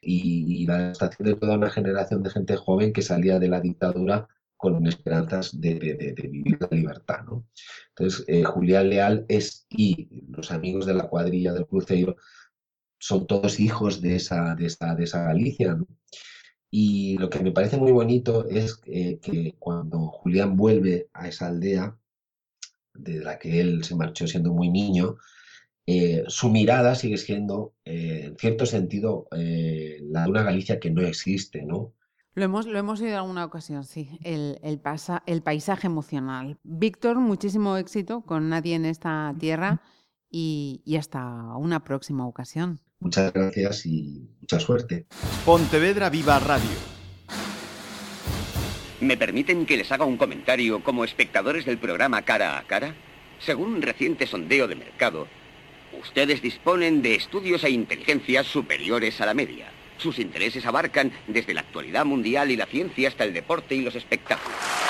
Y, 0.00 0.66
la 0.66 0.92
estación 0.92 1.28
de 1.28 1.34
toda 1.36 1.56
una 1.56 1.70
generación 1.70 2.22
de 2.22 2.30
gente 2.30 2.56
joven 2.56 2.92
que 2.92 3.02
salía 3.02 3.38
de 3.38 3.48
la 3.48 3.60
dictadura 3.60 4.28
con 4.56 4.86
esperanzas 4.86 5.58
de, 5.60 6.14
vivir 6.30 6.58
la 6.60 6.68
libertad. 6.70 7.24
¿no? 7.24 7.46
Entonces, 7.90 8.24
eh, 8.28 8.44
Julián 8.44 8.88
Leal 8.90 9.24
es, 9.28 9.66
y 9.70 10.08
los 10.28 10.50
amigos 10.50 10.86
de 10.86 10.94
la 10.94 11.08
cuadrilla 11.08 11.52
del 11.52 11.66
Cruceiro 11.66 12.16
son 12.98 13.26
todos 13.26 13.60
hijos 13.60 14.00
de 14.00 14.16
esa, 14.16 14.54
de 14.54 14.66
esa, 14.66 14.94
de 14.94 15.04
esa 15.04 15.22
Galicia. 15.22 15.78
Y 16.70 17.16
lo 17.18 17.30
que 17.30 17.40
me 17.40 17.52
parece 17.52 17.76
muy 17.76 17.92
bonito 17.92 18.48
es 18.48 18.80
eh, 18.86 19.18
que 19.20 19.54
cuando 19.58 20.08
Julián 20.08 20.56
vuelve 20.56 21.08
a 21.12 21.28
esa 21.28 21.46
aldea, 21.46 21.96
de 22.94 23.20
la 23.20 23.38
que 23.38 23.60
él 23.60 23.84
se 23.84 23.94
marchó 23.94 24.26
siendo 24.26 24.52
muy 24.52 24.68
niño, 24.68 25.16
eh, 25.90 26.24
su 26.28 26.50
mirada 26.50 26.94
sigue 26.94 27.16
siendo, 27.16 27.72
eh, 27.86 28.24
en 28.26 28.36
cierto 28.36 28.66
sentido, 28.66 29.26
eh, 29.34 30.02
la 30.02 30.24
de 30.24 30.28
una 30.28 30.42
Galicia 30.42 30.78
que 30.78 30.90
no 30.90 31.00
existe, 31.00 31.62
¿no? 31.62 31.94
Lo 32.34 32.44
hemos, 32.44 32.66
lo 32.66 32.78
hemos 32.78 33.00
oído 33.00 33.12
en 33.12 33.18
alguna 33.20 33.46
ocasión, 33.46 33.84
sí, 33.84 34.18
el, 34.22 34.58
el, 34.62 34.78
pasa, 34.78 35.22
el 35.24 35.40
paisaje 35.40 35.86
emocional. 35.86 36.58
Víctor, 36.62 37.16
muchísimo 37.20 37.78
éxito 37.78 38.20
con 38.20 38.50
Nadie 38.50 38.74
en 38.74 38.84
esta 38.84 39.34
tierra 39.40 39.80
y, 40.30 40.82
y 40.84 40.96
hasta 40.96 41.24
una 41.56 41.82
próxima 41.84 42.26
ocasión. 42.26 42.80
Muchas 43.00 43.32
gracias 43.32 43.86
y 43.86 44.28
mucha 44.42 44.60
suerte. 44.60 45.06
Pontevedra 45.46 46.10
Viva 46.10 46.38
Radio. 46.38 46.76
¿Me 49.00 49.16
permiten 49.16 49.64
que 49.64 49.78
les 49.78 49.90
haga 49.90 50.04
un 50.04 50.18
comentario 50.18 50.84
como 50.84 51.02
espectadores 51.04 51.64
del 51.64 51.78
programa 51.78 52.26
Cara 52.26 52.58
a 52.58 52.66
Cara? 52.66 52.94
Según 53.40 53.72
un 53.72 53.82
reciente 53.82 54.26
sondeo 54.26 54.68
de 54.68 54.74
mercado, 54.74 55.28
ustedes 55.92 56.42
disponen 56.42 57.02
de 57.02 57.14
estudios 57.14 57.64
e 57.64 57.70
inteligencias 57.70 58.46
superiores 58.46 59.20
a 59.20 59.26
la 59.26 59.34
media. 59.34 59.70
Sus 59.98 60.18
intereses 60.18 60.64
abarcan 60.64 61.12
desde 61.26 61.54
la 61.54 61.60
actualidad 61.60 62.04
mundial 62.04 62.50
y 62.50 62.56
la 62.56 62.66
ciencia 62.66 63.08
hasta 63.08 63.24
el 63.24 63.34
deporte 63.34 63.74
y 63.74 63.82
los 63.82 63.94
espectáculos. 63.94 64.87